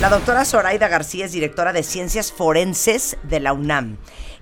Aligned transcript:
La 0.00 0.10
doctora 0.10 0.44
Zoraida 0.44 0.88
García 0.88 1.24
es 1.24 1.32
directora 1.32 1.72
de 1.72 1.82
Ciencias 1.82 2.30
Forenses 2.30 3.16
de 3.22 3.40
la 3.40 3.52
UNAM. 3.54 3.96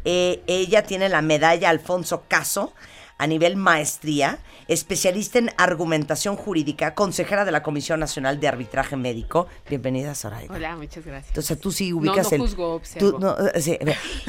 Eh, 0.04 0.42
ella 0.46 0.82
tiene 0.82 1.08
la 1.08 1.22
medalla 1.22 1.70
Alfonso 1.70 2.24
Caso 2.26 2.72
a 3.16 3.28
nivel 3.28 3.54
maestría, 3.54 4.40
especialista 4.66 5.38
en 5.38 5.50
argumentación 5.56 6.34
jurídica, 6.34 6.94
consejera 6.96 7.44
de 7.44 7.52
la 7.52 7.62
Comisión 7.62 8.00
Nacional 8.00 8.40
de 8.40 8.48
Arbitraje 8.48 8.96
Médico. 8.96 9.46
Bienvenida, 9.68 10.16
Zoraida. 10.16 10.52
Hola, 10.52 10.74
muchas 10.76 11.06
gracias. 11.06 11.28
Entonces 11.28 11.60
tú 11.60 11.70
sí 11.70 11.92
ubicas 11.92 12.24
no, 12.24 12.30
no 12.30 12.34
el. 12.34 12.40
juzgo, 12.50 12.74
observo. 12.74 13.10
Tú, 13.12 13.18
no, 13.20 13.36
sí, 13.60 13.78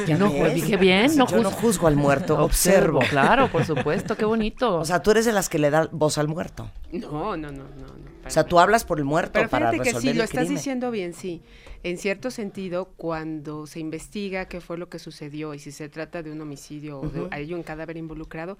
¿ya 0.06 0.18
No, 0.20 0.32
ves? 0.32 0.54
dije 0.54 0.78
bien, 0.78 1.18
no 1.18 1.26
Yo 1.26 1.38
no 1.38 1.50
juzgo. 1.50 1.62
juzgo 1.68 1.88
al 1.88 1.96
muerto, 1.96 2.38
observo. 2.38 3.00
Claro, 3.10 3.52
por 3.52 3.66
supuesto, 3.66 4.16
qué 4.16 4.26
bonito. 4.26 4.78
O 4.78 4.86
sea, 4.86 5.02
tú 5.02 5.10
eres 5.10 5.26
de 5.26 5.32
las 5.34 5.50
que 5.50 5.58
le 5.58 5.72
da 5.72 5.90
voz 5.92 6.20
al 6.20 6.28
muerto. 6.28 6.70
No, 6.92 7.36
no, 7.36 7.52
no, 7.52 7.52
no. 7.52 7.64
no 7.64 8.15
O 8.26 8.30
sea, 8.30 8.44
tú 8.46 8.60
hablas 8.60 8.86
por 8.86 8.98
el 9.00 9.06
muerto 9.06 9.34
Pero 9.34 9.50
para 9.50 9.70
fíjate 9.72 9.78
que 9.78 9.90
resolver 9.94 10.12
sí, 10.14 10.18
lo 10.18 10.24
el 10.24 10.26
estás 10.26 10.40
crimen. 10.42 10.56
diciendo 10.58 10.92
bien, 10.92 11.14
sí. 11.14 11.42
En 11.84 11.98
cierto 11.98 12.32
sentido, 12.32 12.86
cuando 12.98 13.68
se 13.68 13.80
investiga 13.80 14.46
qué 14.46 14.62
fue 14.62 14.78
lo 14.78 14.90
que 14.90 14.98
sucedió 15.00 15.54
y 15.54 15.60
si 15.60 15.72
se 15.72 15.90
trata 15.90 16.24
de 16.24 16.32
un 16.32 16.42
homicidio 16.42 17.00
o 17.00 17.08
de 17.10 17.28
hay 17.32 17.54
un 17.54 17.62
cadáver 17.62 17.98
involucrado, 17.98 18.58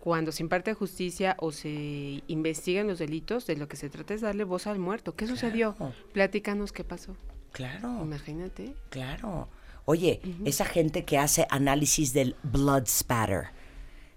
cuando 0.00 0.32
se 0.32 0.42
imparte 0.42 0.74
justicia 0.74 1.36
o 1.38 1.52
se 1.52 2.22
investigan 2.26 2.86
los 2.88 2.98
delitos, 2.98 3.46
de 3.46 3.56
lo 3.56 3.68
que 3.68 3.76
se 3.76 3.88
trata 3.88 4.12
es 4.14 4.20
darle 4.20 4.44
voz 4.44 4.66
al 4.66 4.78
muerto. 4.78 5.14
¿Qué 5.14 5.26
sucedió? 5.26 5.76
Platícanos 6.12 6.72
qué 6.72 6.84
pasó. 6.84 7.16
Claro. 7.52 8.00
Imagínate. 8.02 8.74
Claro. 8.90 9.48
Oye, 9.86 10.20
esa 10.44 10.64
gente 10.64 11.04
que 11.04 11.18
hace 11.18 11.46
análisis 11.50 12.12
del 12.12 12.36
blood 12.42 12.86
spatter, 12.86 13.48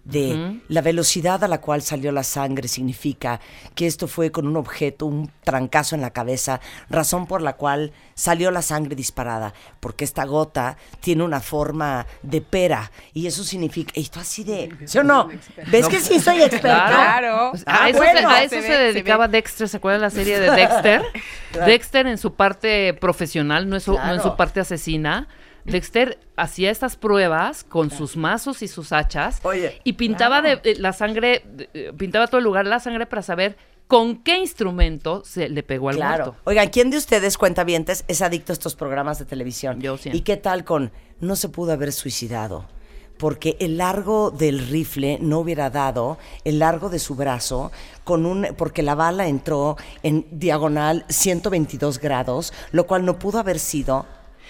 de 0.08 0.62
la 0.70 0.82
velocidad 0.82 1.44
a 1.44 1.48
la 1.50 1.60
cual 1.60 1.82
salió 1.82 2.12
la 2.14 2.24
sangre, 2.24 2.68
significa 2.70 3.42
que 3.76 3.88
esto 3.88 4.08
fue 4.08 4.32
con 4.32 4.48
un 4.48 4.56
objeto, 4.56 5.06
un 5.06 5.30
trancazo 5.44 5.96
en 5.96 6.02
la 6.02 6.12
cabeza, 6.12 6.62
razón 6.90 7.28
por 7.28 7.42
la 7.42 7.54
cual 7.54 7.92
salió 8.16 8.50
la 8.52 8.62
sangre 8.62 8.96
disparada, 8.96 9.54
porque 9.82 10.06
esta 10.06 10.24
gota 10.26 10.78
tiene 11.02 11.24
una 11.24 11.42
forma 11.42 12.06
de 12.24 12.40
pera 12.42 12.92
y 13.14 13.28
eso 13.28 13.44
significa, 13.44 13.92
esto 13.96 14.20
así 14.22 14.44
de, 14.46 14.74
¿sí 14.86 14.98
o 14.98 15.04
no? 15.04 15.28
¿Ves 15.70 15.88
que 15.90 16.00
sí 16.00 16.20
soy 16.22 16.42
experta? 16.42 16.88
Claro. 16.88 17.52
Ah, 17.66 17.84
a 17.84 17.90
eso, 17.90 17.98
bueno. 18.00 18.20
se, 18.20 18.26
a 18.26 18.38
Se 18.40 18.46
eso 18.46 18.56
ve, 18.56 18.62
se 18.62 18.68
se 18.68 18.78
dedicaba. 18.80 19.28
Dexter, 19.28 19.68
¿se 19.68 19.78
acuerdan 19.78 20.02
la 20.02 20.10
serie 20.10 20.40
de 20.40 20.50
Dexter? 20.56 21.02
Dexter 21.66 22.08
en 22.08 22.18
su 22.18 22.34
parte 22.34 22.94
profesional, 22.94 23.68
no, 23.68 23.76
en 23.76 23.82
su- 23.82 23.94
no 23.94 24.14
en 24.14 24.22
su 24.22 24.36
parte 24.38 24.62
asesina. 24.62 25.28
Dexter 25.68 26.18
hacía 26.36 26.72
estas 26.72 26.96
pruebas 26.96 27.64
con 27.64 27.92
sus 27.92 28.16
mazos 28.18 28.62
y 28.62 28.68
sus 28.68 28.92
hachas 28.94 29.40
Oye, 29.44 29.82
y 29.84 29.94
pintaba 29.94 30.42
de, 30.42 30.56
de 30.58 30.76
la 30.76 30.94
sangre, 30.94 31.44
de- 31.46 31.70
eh, 31.74 31.94
pintaba 31.98 32.28
todo 32.28 32.38
el 32.40 32.46
lugar 32.46 32.66
la 32.66 32.80
sangre 32.80 33.06
para 33.06 33.22
saber 33.22 33.58
con 33.88 34.18
qué 34.24 34.38
instrumento 34.38 35.24
se 35.26 35.50
le 35.50 35.64
pegó 35.64 35.90
al 35.90 35.96
Claro. 35.98 36.26
muerto. 36.26 36.42
Oigan, 36.46 36.70
¿quién 36.70 36.90
de 36.90 36.98
ustedes, 36.98 37.38
cuentavientes, 37.38 38.04
es 38.08 38.22
adicto 38.22 38.52
a 38.52 38.56
estos 38.56 38.76
programas 38.76 39.20
de 39.20 39.26
televisión? 39.26 39.80
Yo 39.80 39.98
siempre. 39.98 40.18
¿Y 40.20 40.22
qué 40.24 40.38
tal 40.38 40.64
con 40.66 40.92
no 41.20 41.36
se 41.36 41.50
pudo 41.50 41.72
haber 41.74 41.92
suicidado? 41.94 42.66
Porque 43.18 43.58
el 43.60 43.78
largo 43.78 44.30
del 44.30 44.68
rifle 44.68 45.18
no 45.22 45.40
hubiera 45.40 45.70
dado 45.70 46.18
el 46.44 46.60
largo 46.60 46.90
de 46.90 47.00
su 47.00 47.16
brazo 47.16 47.72
con 48.04 48.26
un 48.28 48.48
porque 48.58 48.84
la 48.84 48.94
bala 48.94 49.28
entró 49.28 49.76
en 50.04 50.28
diagonal 50.32 51.04
122 51.10 52.00
grados, 52.00 52.54
lo 52.72 52.86
cual 52.88 53.06
no 53.06 53.18
pudo 53.20 53.40
haber 53.40 53.58
sido. 53.60 54.06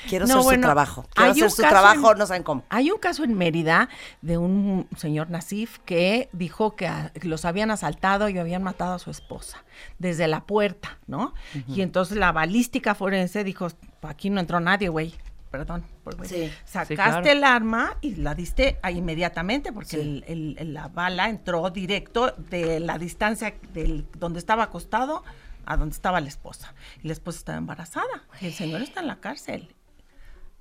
Quiero 0.08 0.26
No, 0.28 0.34
hacer 0.36 0.44
bueno, 0.44 0.62
su 0.62 0.66
trabajo. 0.68 1.06
Quiero 1.14 1.26
hay 1.34 1.40
hacer 1.40 1.52
su 1.52 1.62
trabajo, 1.62 2.12
en- 2.14 2.18
no 2.18 2.26
saben 2.26 2.44
cómo. 2.44 2.64
Hay 2.70 2.92
un 2.92 3.00
caso 3.00 3.24
en 3.24 3.34
Mérida 3.36 3.90
de 4.22 4.38
un 4.38 4.88
señor 4.98 5.30
Nasif 5.30 5.80
que 5.80 6.30
dijo 6.34 6.76
que 6.76 6.88
a- 6.88 7.12
los 7.24 7.46
habían 7.46 7.72
asaltado 7.72 8.30
y 8.30 8.38
habían 8.38 8.64
matado 8.64 8.94
a 8.94 9.00
su 9.00 9.12
esposa 9.12 9.64
desde 10.00 10.28
la 10.28 10.42
puerta, 10.46 10.98
¿no? 11.08 11.34
Y 11.68 11.82
entonces 11.82 12.18
la 12.18 12.32
balística 12.32 12.96
forense 12.96 13.44
dijo, 13.44 13.68
aquí 14.02 14.30
no 14.30 14.40
entró 14.40 14.60
nadie, 14.60 14.90
güey. 14.90 15.14
Perdón, 15.52 15.86
por. 16.04 16.28
Sí. 16.28 16.52
Sacaste 16.66 16.96
claro. 16.96 17.26
el 17.26 17.44
arma 17.46 17.96
y 18.02 18.16
la 18.16 18.36
diste 18.36 18.80
ahí 18.84 18.98
inmediatamente 18.98 19.72
porque 19.72 19.92
Sí. 19.92 20.00
el- 20.00 20.26
el- 20.28 20.56
el- 20.60 20.74
la 20.74 20.90
bala 20.90 21.30
entró 21.30 21.70
directo 21.70 22.34
de 22.38 22.82
la 22.82 22.98
distancia 22.98 23.56
del 23.74 24.06
donde 24.18 24.40
estaba 24.40 24.64
acostado 24.64 25.24
a 25.66 25.78
donde 25.78 25.94
estaba 25.94 26.20
la 26.20 26.28
esposa. 26.28 26.74
Y 27.02 27.08
la 27.08 27.14
esposa 27.14 27.40
estaba 27.40 27.58
embarazada. 27.58 28.24
Y 28.42 28.48
el 28.48 28.54
señor 28.54 28.82
está 28.82 29.00
en 29.00 29.08
la 29.08 29.18
cárcel 29.22 29.74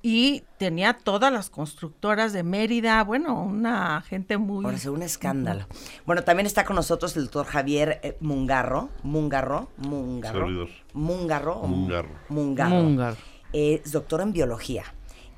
y 0.02 0.44
tenía 0.58 0.94
todas 0.94 1.32
las 1.32 1.50
constructoras 1.50 2.32
de 2.32 2.42
Mérida, 2.42 3.02
bueno, 3.02 3.42
una 3.42 4.00
gente 4.02 4.38
muy... 4.38 4.64
Ahora 4.64 4.78
sí, 4.78 4.88
un 4.88 5.02
escándalo. 5.02 5.66
Bueno, 6.04 6.22
también 6.22 6.46
está 6.46 6.64
con 6.64 6.76
nosotros 6.76 7.16
el 7.16 7.24
doctor 7.24 7.46
Javier 7.46 8.00
eh, 8.02 8.16
Mungarro. 8.20 8.90
Mungarro. 9.02 9.68
Mungarro. 9.78 10.40
Servidor. 10.40 10.68
Mungarro. 10.92 11.62
Mungarro. 11.62 12.10
Mungarro. 12.28 12.74
Mungar. 12.74 13.16
Es 13.52 13.90
doctor 13.90 14.20
en 14.20 14.32
biología 14.32 14.84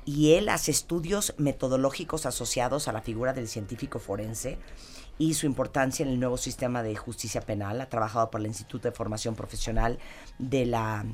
y 0.09 0.33
él 0.33 0.49
hace 0.49 0.71
estudios 0.71 1.35
metodológicos 1.37 2.25
asociados 2.25 2.87
a 2.87 2.91
la 2.91 3.01
figura 3.01 3.33
del 3.33 3.47
científico 3.47 3.99
forense 3.99 4.57
y 5.19 5.35
su 5.35 5.45
importancia 5.45 6.03
en 6.03 6.09
el 6.09 6.19
nuevo 6.19 6.37
sistema 6.37 6.81
de 6.81 6.95
justicia 6.95 7.41
penal. 7.41 7.79
Ha 7.79 7.89
trabajado 7.89 8.31
por 8.31 8.41
el 8.41 8.47
Instituto 8.47 8.87
de 8.87 8.95
Formación 8.95 9.35
Profesional 9.35 9.99
de 10.39 10.65
la 10.65 11.05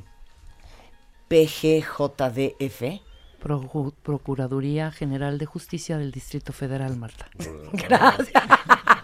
PGJDF. 1.28 3.02
Procu- 3.46 3.94
Procuraduría 4.02 4.90
General 4.90 5.38
de 5.38 5.46
Justicia 5.46 5.98
del 5.98 6.10
Distrito 6.10 6.52
Federal, 6.52 6.96
Marta. 6.96 7.28
Gracias. 7.72 8.42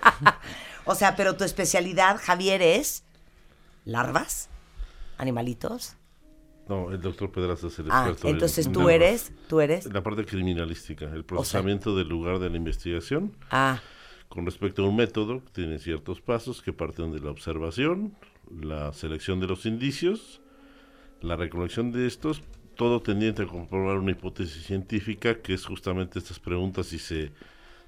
o 0.84 0.94
sea, 0.94 1.14
pero 1.16 1.36
tu 1.36 1.44
especialidad, 1.44 2.18
Javier, 2.20 2.60
es 2.62 3.04
larvas, 3.84 4.48
animalitos. 5.18 5.96
No, 6.68 6.90
el 6.92 7.00
doctor 7.00 7.30
Pedraza 7.30 7.66
es 7.68 7.78
el 7.78 7.86
Ah, 7.90 8.02
experto. 8.08 8.28
en- 8.28 8.34
entonces 8.34 8.66
en 8.66 8.72
tú 8.72 8.88
eres, 8.88 9.32
tú 9.48 9.60
eres. 9.60 9.86
La 9.92 10.02
parte 10.02 10.24
criminalística, 10.24 11.06
el 11.06 11.24
procesamiento 11.24 11.96
del 11.96 12.08
lugar 12.08 12.38
de 12.38 12.50
la 12.50 12.56
investigación 12.56 13.36
Ah, 13.50 13.80
con 14.28 14.46
respecto 14.46 14.84
a 14.84 14.88
un 14.88 14.96
método 14.96 15.42
tiene 15.52 15.78
ciertos 15.78 16.20
pasos 16.20 16.62
que 16.62 16.72
parten 16.72 17.12
de 17.12 17.20
la 17.20 17.30
observación, 17.30 18.14
la 18.50 18.92
selección 18.92 19.40
de 19.40 19.46
los 19.48 19.66
indicios, 19.66 20.40
la 21.20 21.36
recolección 21.36 21.92
de 21.92 22.06
estos, 22.06 22.42
todo 22.76 23.00
tendiente 23.02 23.42
a 23.42 23.46
comprobar 23.46 23.98
una 23.98 24.10
hipótesis 24.12 24.64
científica 24.66 25.40
que 25.42 25.54
es 25.54 25.64
justamente 25.66 26.18
estas 26.18 26.38
preguntas 26.38 26.86
si 26.86 26.98
se 26.98 27.32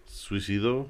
suicidó, 0.07 0.89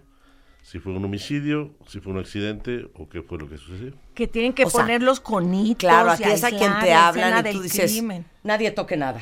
si 0.63 0.79
fue 0.79 0.93
un 0.93 1.05
homicidio, 1.05 1.73
si 1.87 2.01
fue 2.01 2.13
un 2.13 2.19
accidente 2.19 2.87
o 2.95 3.09
qué 3.09 3.23
fue 3.23 3.39
lo 3.39 3.49
que 3.49 3.59
sucedió. 3.59 3.93
Que 4.15 4.27
tienen 4.27 4.53
que 4.53 4.65
O 4.65 4.71
sea, 4.71 4.81
poner 4.81 5.03
los 5.03 5.21
conitos. 5.21 5.79
claro, 5.79 6.11
y 6.11 6.13
aquí 6.25 6.33
es 6.33 6.45
a 6.45 6.51
quien 6.51 6.79
te 6.81 6.91
la 6.91 7.09
hablan 7.09 7.47
y 7.47 7.53
tú 7.53 7.63
dices, 7.63 7.93
crimen. 7.93 8.25
nadie 8.43 8.71
toque 8.71 8.97
nada. 8.97 9.21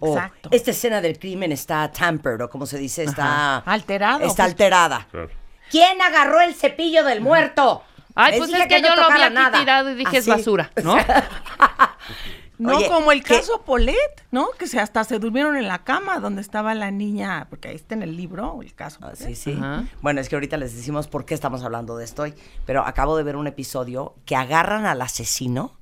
O, 0.00 0.16
Exacto. 0.16 0.48
esta 0.52 0.70
escena 0.70 1.00
del 1.02 1.18
crimen 1.18 1.52
está 1.52 1.90
tampered, 1.92 2.40
o 2.40 2.48
como 2.48 2.64
se 2.64 2.78
dice, 2.78 3.04
está... 3.04 3.58
Alterado, 3.58 4.20
Está 4.20 4.44
pues. 4.44 4.52
alterada. 4.52 5.06
Claro. 5.10 5.30
¿Quién 5.70 6.00
agarró 6.00 6.40
el 6.40 6.54
cepillo 6.54 7.04
del 7.04 7.20
muerto? 7.20 7.82
Ay, 8.14 8.30
Les 8.32 8.38
pues 8.38 8.52
es 8.62 8.66
que, 8.68 8.80
no 8.80 8.88
yo 8.88 8.94
lo 8.96 9.02
había 9.02 9.26
aquí 9.26 9.34
nada. 9.34 9.58
tirado 9.58 9.90
y 9.90 9.94
dije 9.96 10.16
es 10.18 10.22
Así. 10.22 10.30
basura, 10.30 10.70
¿no? 10.82 10.96
No 12.56 12.76
Oye, 12.76 12.88
como 12.88 13.10
el 13.10 13.24
¿qué? 13.24 13.36
caso 13.36 13.62
Polet, 13.62 14.26
¿no? 14.30 14.50
Que 14.58 14.66
se 14.68 14.78
hasta 14.78 15.02
se 15.02 15.18
durmieron 15.18 15.56
en 15.56 15.66
la 15.66 15.82
cama 15.82 16.20
donde 16.20 16.40
estaba 16.40 16.74
la 16.74 16.90
niña, 16.90 17.48
porque 17.50 17.68
ahí 17.68 17.74
está 17.74 17.94
en 17.94 18.02
el 18.02 18.16
libro 18.16 18.60
el 18.62 18.74
caso. 18.74 18.98
Ah, 19.02 19.10
Polet. 19.10 19.26
sí, 19.26 19.34
sí. 19.34 19.52
Ajá. 19.52 19.84
Bueno, 20.02 20.20
es 20.20 20.28
que 20.28 20.36
ahorita 20.36 20.56
les 20.56 20.74
decimos 20.74 21.08
por 21.08 21.24
qué 21.24 21.34
estamos 21.34 21.64
hablando 21.64 21.96
de 21.96 22.04
esto 22.04 22.22
hoy, 22.22 22.34
pero 22.64 22.86
acabo 22.86 23.16
de 23.16 23.24
ver 23.24 23.36
un 23.36 23.48
episodio 23.48 24.14
que 24.24 24.36
agarran 24.36 24.86
al 24.86 25.02
asesino 25.02 25.78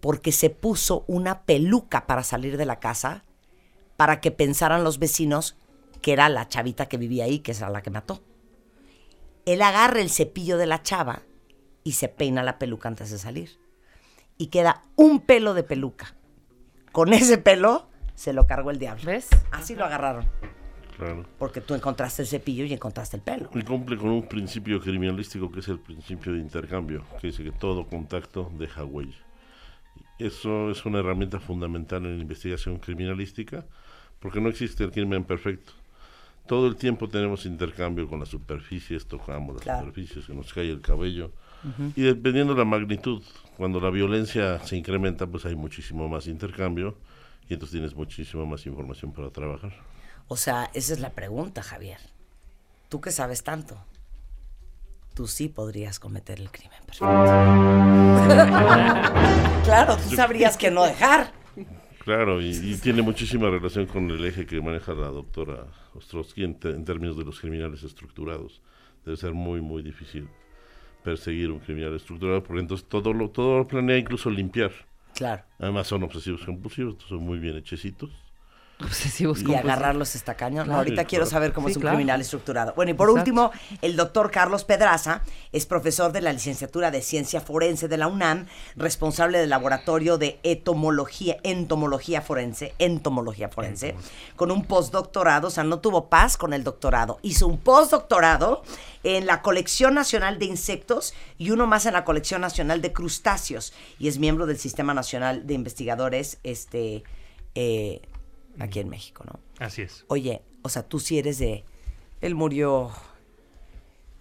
porque 0.00 0.32
se 0.32 0.50
puso 0.50 1.04
una 1.06 1.42
peluca 1.42 2.06
para 2.06 2.24
salir 2.24 2.56
de 2.56 2.66
la 2.66 2.80
casa 2.80 3.24
para 3.96 4.20
que 4.20 4.32
pensaran 4.32 4.84
los 4.84 4.98
vecinos 4.98 5.56
que 6.02 6.12
era 6.12 6.28
la 6.28 6.48
chavita 6.48 6.86
que 6.86 6.98
vivía 6.98 7.24
ahí, 7.24 7.38
que 7.38 7.52
es 7.52 7.60
la 7.60 7.82
que 7.82 7.90
mató. 7.90 8.20
Él 9.46 9.62
agarra 9.62 10.00
el 10.00 10.10
cepillo 10.10 10.58
de 10.58 10.66
la 10.66 10.82
chava 10.82 11.22
y 11.84 11.92
se 11.92 12.08
peina 12.08 12.42
la 12.42 12.58
peluca 12.58 12.88
antes 12.88 13.10
de 13.10 13.18
salir. 13.18 13.61
Y 14.38 14.46
queda 14.48 14.82
un 14.96 15.20
pelo 15.20 15.54
de 15.54 15.62
peluca. 15.62 16.14
Con 16.90 17.12
ese 17.12 17.38
pelo 17.38 17.88
se 18.14 18.32
lo 18.32 18.46
cargó 18.46 18.70
el 18.70 18.78
diablo. 18.78 19.04
¿Ves? 19.06 19.28
Así 19.50 19.74
lo 19.74 19.84
agarraron. 19.84 20.26
Claro. 20.96 21.24
Porque 21.38 21.60
tú 21.60 21.74
encontraste 21.74 22.22
el 22.22 22.28
cepillo 22.28 22.64
y 22.64 22.72
encontraste 22.72 23.16
el 23.16 23.22
pelo. 23.22 23.50
Y 23.54 23.62
cumple 23.62 23.96
con 23.96 24.10
un 24.10 24.28
principio 24.28 24.80
criminalístico 24.80 25.50
que 25.50 25.60
es 25.60 25.68
el 25.68 25.78
principio 25.80 26.32
de 26.32 26.38
intercambio, 26.38 27.04
que 27.20 27.28
dice 27.28 27.42
que 27.42 27.50
todo 27.52 27.86
contacto 27.86 28.50
deja 28.58 28.84
huella. 28.84 29.16
Eso 30.18 30.70
es 30.70 30.84
una 30.84 31.00
herramienta 31.00 31.40
fundamental 31.40 32.04
en 32.06 32.16
la 32.16 32.22
investigación 32.22 32.78
criminalística, 32.78 33.64
porque 34.20 34.40
no 34.40 34.48
existe 34.48 34.84
el 34.84 34.92
crimen 34.92 35.24
perfecto. 35.24 35.72
Todo 36.46 36.66
el 36.68 36.76
tiempo 36.76 37.08
tenemos 37.08 37.46
intercambio 37.46 38.06
con 38.08 38.20
las 38.20 38.28
superficies, 38.28 39.06
tocamos 39.06 39.54
las 39.56 39.64
Claro. 39.64 39.80
superficies, 39.86 40.26
se 40.26 40.34
nos 40.34 40.52
cae 40.52 40.70
el 40.70 40.80
cabello. 40.80 41.32
Y 41.94 42.02
dependiendo 42.02 42.54
de 42.54 42.58
la 42.58 42.64
magnitud, 42.64 43.22
cuando 43.56 43.80
la 43.80 43.90
violencia 43.90 44.58
se 44.60 44.76
incrementa, 44.76 45.26
pues 45.26 45.44
hay 45.44 45.54
muchísimo 45.54 46.08
más 46.08 46.26
intercambio 46.26 46.96
y 47.48 47.54
entonces 47.54 47.72
tienes 47.72 47.94
muchísima 47.94 48.44
más 48.44 48.66
información 48.66 49.12
para 49.12 49.30
trabajar. 49.30 49.72
O 50.28 50.36
sea, 50.36 50.70
esa 50.74 50.94
es 50.94 51.00
la 51.00 51.10
pregunta, 51.10 51.62
Javier. 51.62 51.98
Tú 52.88 53.00
que 53.00 53.10
sabes 53.10 53.42
tanto, 53.42 53.76
tú 55.14 55.26
sí 55.26 55.48
podrías 55.48 55.98
cometer 55.98 56.40
el 56.40 56.50
crimen 56.50 56.78
perfecto. 56.84 57.06
claro, 59.64 59.96
tú 59.96 60.14
sabrías 60.14 60.56
que 60.56 60.70
no 60.70 60.84
dejar. 60.84 61.32
Claro, 62.00 62.42
y, 62.42 62.50
y 62.50 62.76
tiene 62.78 63.02
muchísima 63.02 63.48
relación 63.48 63.86
con 63.86 64.10
el 64.10 64.24
eje 64.24 64.44
que 64.44 64.60
maneja 64.60 64.92
la 64.92 65.08
doctora 65.08 65.66
Ostrowski 65.94 66.42
en, 66.42 66.58
en 66.64 66.84
términos 66.84 67.16
de 67.16 67.24
los 67.24 67.38
criminales 67.38 67.84
estructurados. 67.84 68.60
Debe 69.04 69.16
ser 69.16 69.34
muy, 69.34 69.60
muy 69.60 69.82
difícil 69.82 70.28
perseguir 71.02 71.50
un 71.50 71.58
criminal 71.58 71.94
estructurado, 71.94 72.42
porque 72.42 72.60
entonces 72.60 72.88
todo 72.88 73.12
lo, 73.12 73.30
todo 73.30 73.58
lo 73.58 73.66
planea 73.66 73.98
incluso 73.98 74.30
limpiar. 74.30 74.72
Claro. 75.14 75.42
Además 75.58 75.86
son 75.86 76.02
obsesivos 76.02 76.44
compulsivos, 76.44 76.96
son 77.06 77.22
muy 77.22 77.38
bien 77.38 77.56
hechecitos. 77.56 78.10
Obsesivos 78.84 79.40
Y 79.40 79.44
compulsivos. 79.44 79.72
agarrarlos 79.72 80.14
está 80.14 80.34
cañón. 80.34 80.64
Claro. 80.64 80.78
Ahorita 80.78 81.04
quiero 81.04 81.26
saber 81.26 81.52
cómo 81.52 81.68
Sí, 81.68 81.72
es 81.72 81.76
un 81.76 81.82
claro. 81.82 81.96
criminal 81.96 82.20
estructurado. 82.20 82.72
Bueno, 82.74 82.90
y 82.90 82.94
por 82.94 83.08
Exacto. 83.08 83.20
último, 83.30 83.50
el 83.82 83.96
doctor 83.96 84.30
Carlos 84.30 84.64
Pedraza 84.64 85.22
es 85.52 85.66
profesor 85.66 86.12
de 86.12 86.20
la 86.20 86.32
licenciatura 86.32 86.90
de 86.90 87.02
Ciencia 87.02 87.40
Forense 87.40 87.88
de 87.88 87.96
la 87.96 88.08
UNAM, 88.08 88.46
responsable 88.76 89.38
del 89.38 89.50
laboratorio 89.50 90.18
de 90.18 90.38
etomología, 90.42 91.36
entomología 91.42 92.22
forense, 92.22 92.74
entomología 92.78 93.48
forense, 93.48 93.94
con 94.36 94.50
un 94.50 94.64
postdoctorado, 94.64 95.48
o 95.48 95.50
sea, 95.50 95.64
no 95.64 95.78
tuvo 95.80 96.08
paz 96.08 96.36
con 96.36 96.52
el 96.52 96.64
doctorado, 96.64 97.18
hizo 97.22 97.46
un 97.46 97.58
postdoctorado 97.58 98.62
en 99.04 99.26
la 99.26 99.42
colección 99.42 99.94
nacional 99.94 100.38
de 100.38 100.44
insectos 100.46 101.14
y 101.38 101.50
uno 101.50 101.66
más 101.66 101.86
en 101.86 101.92
la 101.94 102.04
colección 102.04 102.40
nacional 102.40 102.80
de 102.82 102.92
crustáceos 102.92 103.72
y 103.98 104.08
es 104.08 104.18
miembro 104.18 104.46
del 104.46 104.58
Sistema 104.58 104.94
Nacional 104.94 105.46
de 105.46 105.54
Investigadores, 105.54 106.38
este, 106.44 107.02
eh, 107.54 108.00
aquí 108.58 108.80
en 108.80 108.88
México, 108.88 109.24
¿no? 109.26 109.38
Así 109.64 109.82
es. 109.82 110.04
Oye, 110.08 110.42
o 110.62 110.68
sea, 110.68 110.82
tú 110.82 110.98
sí 111.00 111.18
eres 111.18 111.38
de... 111.38 111.64
Él 112.20 112.34
murió 112.34 112.90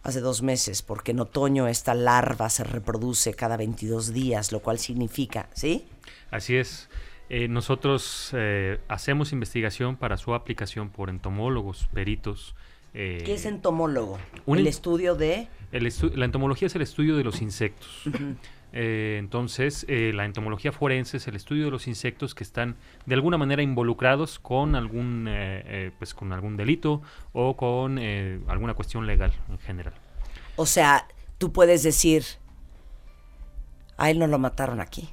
hace 0.04 0.19
dos 0.19 0.42
meses 0.42 0.81
porque 0.81 1.12
en 1.12 1.19
otoño 1.19 1.68
esta 1.68 1.94
larva 1.94 2.50
se 2.50 2.63
reproduce 2.63 3.33
cada 3.33 3.57
22 3.57 4.13
días, 4.13 4.51
lo 4.51 4.62
cual 4.62 4.80
significa, 4.80 5.50
¿sí? 5.54 5.86
Así 6.31 6.56
es. 6.56 6.89
Eh, 7.30 7.48
nosotros 7.48 8.31
eh, 8.33 8.80
hacemos 8.88 9.31
investigación 9.31 9.95
para 9.95 10.18
su 10.18 10.33
aplicación 10.33 10.89
por 10.89 11.10
entomólogos, 11.10 11.88
peritos. 11.94 12.56
eh, 12.94 13.22
¿Qué 13.25 13.36
es 13.36 13.45
entomólogo? 13.45 14.18
un 14.45 14.57
el 14.57 14.68
estudio 14.68 15.16
de... 15.16 15.48
el 15.72 15.86
estu- 15.86 16.13
la 16.16 16.25
entomología 16.25 16.66
es 16.68 16.75
el 16.75 16.81
estudio 16.81 17.16
de 17.16 17.24
los 17.24 17.42
insectos. 17.42 18.04
Eh, 18.73 19.18
entonces, 19.19 19.85
eh, 19.89 20.12
la 20.13 20.25
entomología 20.25 20.71
forense 20.71 21.18
es 21.18 21.27
el 21.27 21.35
estudio 21.35 21.65
de 21.65 21.71
los 21.71 21.88
insectos 21.88 22.33
que 22.33 22.44
están 22.44 22.77
de 23.06 23.15
alguna 23.15 23.38
manera 23.38 23.62
involucrados 23.62 24.39
con 24.39 24.75
algún, 24.75 25.27
eh, 25.27 25.63
eh, 25.65 25.91
pues, 25.97 26.13
con 26.13 26.31
algún 26.31 26.56
delito 26.57 27.01
o 27.33 27.57
con 27.57 28.00
alguna 28.47 28.73
cuestión 28.73 29.06
legal 29.06 29.33
en 29.50 29.57
general. 29.59 29.94
O 30.56 30.65
sea, 30.65 31.07
tú 31.38 31.51
puedes 31.51 31.83
decir, 31.83 32.23
a 33.97 34.09
él 34.09 34.19
no 34.19 34.27
lo 34.27 34.39
mataron 34.39 34.79
aquí, 34.79 35.09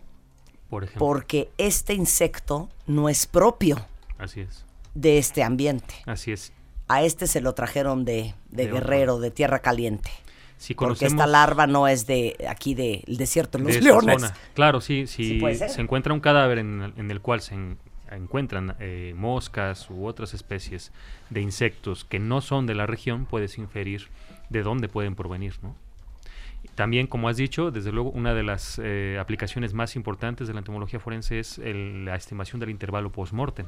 Por 0.71 0.85
ejemplo. 0.85 1.07
porque 1.07 1.51
este 1.59 1.95
insecto 1.95 2.69
no 2.87 3.09
es 3.09 3.27
propio 3.27 3.77
Así 4.19 4.41
es. 4.41 4.65
de 4.95 5.19
este 5.19 5.43
ambiente. 5.43 5.95
Así 6.07 6.33
es. 6.33 6.53
A 6.89 7.03
este 7.03 7.27
se 7.27 7.41
lo 7.41 7.53
trajeron 7.55 8.05
de, 8.05 8.35
de, 8.51 8.65
De 8.65 8.73
otro. 8.73 8.75
Guerrero, 8.77 9.21
de 9.21 9.31
Tierra 9.31 9.59
Caliente. 9.59 10.11
Si 10.59 10.75
Porque 10.75 11.07
esta 11.07 11.27
larva 11.27 11.67
no 11.67 11.87
es 11.89 12.07
de 12.07 12.37
aquí 12.49 12.75
del 12.75 13.03
desierto 13.17 13.59
de 13.59 13.65
de 13.65 13.75
los 13.75 13.85
leones. 13.85 14.21
zona. 14.23 14.35
Claro, 14.55 14.81
sí, 14.81 15.07
si 15.07 15.39
Sí 15.41 15.55
se 15.69 15.81
encuentra 15.81 16.13
un 16.13 16.21
cadáver 16.21 16.59
en, 16.59 16.83
el- 16.83 16.93
en 16.97 17.11
el 17.11 17.21
cual 17.21 17.41
se 17.41 17.55
en- 17.55 17.79
encuentran 18.11 18.75
eh, 18.81 19.15
moscas 19.17 19.89
u 19.91 20.07
otras 20.07 20.35
especies 20.35 20.93
de 21.31 21.41
insectos 21.43 22.05
que 22.05 22.19
no 22.19 22.41
son 22.41 22.67
de 22.67 22.75
la 22.75 22.87
región, 22.87 23.25
puedes 23.27 23.57
inferir 23.59 24.09
de 24.51 24.63
dónde 24.63 24.89
pueden 24.89 25.15
provenir, 25.15 25.55
¿no? 25.63 25.77
También, 26.75 27.07
como 27.07 27.29
has 27.29 27.37
dicho, 27.37 27.71
desde 27.71 27.93
luego, 27.93 28.11
una 28.11 28.35
de 28.35 28.43
las 28.43 28.81
eh, 28.83 29.17
aplicaciones 29.21 29.75
más 29.75 29.95
importantes 29.97 30.49
de 30.49 30.55
la 30.55 30.61
entomología 30.61 30.99
forense 31.01 31.39
es 31.39 31.59
el- 31.59 32.05
la 32.05 32.17
estimación 32.17 32.61
del 32.61 32.71
intervalo 32.71 33.11
post-mortem. 33.13 33.67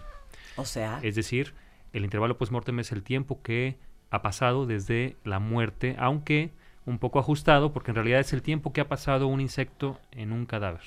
O 0.57 0.65
sea, 0.65 0.99
Es 1.03 1.15
decir, 1.15 1.55
el 1.93 2.05
intervalo 2.05 2.37
post-mortem 2.37 2.79
es 2.81 2.93
el 2.93 3.03
tiempo 3.03 3.43
que 3.43 3.77
ha 4.11 4.23
pasado 4.23 4.67
desde 4.67 5.17
la 5.25 5.39
muerte, 5.39 5.97
aunque 5.99 6.51
un 6.87 6.99
poco 6.99 7.19
ajustado, 7.19 7.73
porque 7.73 7.91
en 7.91 7.95
realidad 7.97 8.21
es 8.21 8.33
el 8.33 8.43
tiempo 8.43 8.73
que 8.73 8.81
ha 8.81 8.89
pasado 8.89 9.27
un 9.27 9.41
insecto 9.41 9.99
en 10.13 10.33
un 10.33 10.47
cadáver. 10.47 10.83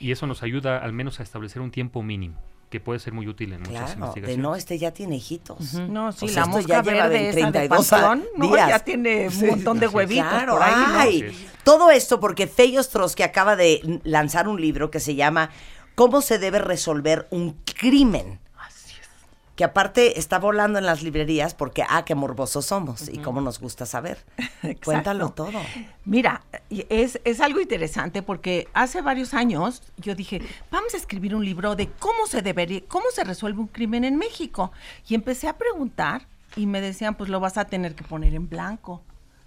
Y 0.00 0.10
eso 0.12 0.26
nos 0.26 0.42
ayuda 0.42 0.78
al 0.78 0.92
menos 0.92 1.20
a 1.20 1.22
establecer 1.22 1.62
un 1.62 1.70
tiempo 1.70 2.02
mínimo, 2.02 2.40
que 2.70 2.80
puede 2.80 2.98
ser 2.98 3.12
muy 3.12 3.28
útil 3.28 3.52
en 3.52 3.60
muchas 3.60 3.72
claro, 3.74 3.88
de 3.88 3.94
investigaciones. 3.96 4.38
no, 4.42 4.56
este 4.56 4.78
ya 4.78 4.90
tiene 4.92 5.16
hijitos. 5.16 5.74
No, 5.74 6.10
sí, 6.12 6.24
O 6.24 6.28
sea, 6.28 6.42
la 6.42 6.46
mosca 6.48 6.66
ya 6.68 6.82
lleva 6.82 7.06
verde 7.08 7.18
de 7.18 7.28
esa 7.28 7.36
de 7.36 7.42
32 7.52 7.88
panteón, 7.88 8.24
¿no? 8.36 8.46
días. 8.54 8.68
ya 8.68 8.78
tiene 8.80 9.28
un 9.28 9.46
montón 9.46 9.78
de 9.78 9.86
huevitos 9.88 10.28
Claro, 10.28 10.54
por 10.54 10.62
ahí, 10.62 10.74
¿no? 10.76 10.98
ay, 10.98 11.22
Así 11.28 11.44
es. 11.44 11.62
todo 11.62 11.90
esto 11.90 12.18
porque 12.18 12.46
Fey 12.48 12.76
Ostrowski 12.76 13.22
acaba 13.22 13.54
de 13.56 14.00
lanzar 14.02 14.48
un 14.48 14.60
libro 14.60 14.90
que 14.90 15.00
se 15.00 15.14
llama 15.14 15.50
¿Cómo 15.94 16.20
se 16.22 16.38
debe 16.40 16.58
resolver 16.58 17.28
un 17.30 17.52
crimen? 17.78 18.40
Que 19.56 19.64
aparte 19.64 20.18
está 20.18 20.38
volando 20.38 20.78
en 20.78 20.86
las 20.86 21.02
librerías 21.02 21.54
porque, 21.54 21.84
ah, 21.88 22.04
qué 22.04 22.14
morbosos 22.14 22.66
somos 22.66 23.08
y 23.08 23.18
cómo 23.18 23.40
nos 23.40 23.60
gusta 23.60 23.86
saber. 23.86 24.18
Cuéntalo 24.84 25.30
todo. 25.30 25.60
Mira, 26.04 26.42
es, 26.70 27.20
es 27.24 27.40
algo 27.40 27.60
interesante 27.60 28.22
porque 28.22 28.66
hace 28.74 29.00
varios 29.00 29.32
años 29.32 29.82
yo 29.96 30.14
dije, 30.14 30.42
vamos 30.72 30.94
a 30.94 30.96
escribir 30.96 31.36
un 31.36 31.44
libro 31.44 31.76
de 31.76 31.88
cómo 31.88 32.26
se 32.26 32.42
debería, 32.42 32.82
cómo 32.88 33.06
se 33.12 33.22
resuelve 33.22 33.60
un 33.60 33.68
crimen 33.68 34.04
en 34.04 34.16
México. 34.16 34.72
Y 35.08 35.14
empecé 35.14 35.46
a 35.46 35.56
preguntar 35.56 36.26
y 36.56 36.66
me 36.66 36.80
decían, 36.80 37.14
pues 37.14 37.30
lo 37.30 37.40
vas 37.40 37.56
a 37.58 37.66
tener 37.66 37.94
que 37.94 38.04
poner 38.04 38.34
en 38.34 38.48
blanco, 38.48 39.02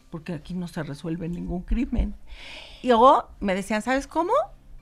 porque 0.09 0.33
aquí 0.33 0.53
no 0.53 0.67
se 0.67 0.83
resuelve 0.83 1.29
ningún 1.29 1.61
crimen. 1.61 2.15
Y 2.81 2.87
luego 2.87 3.29
me 3.39 3.55
decían, 3.55 3.81
¿sabes 3.81 4.07
cómo? 4.07 4.33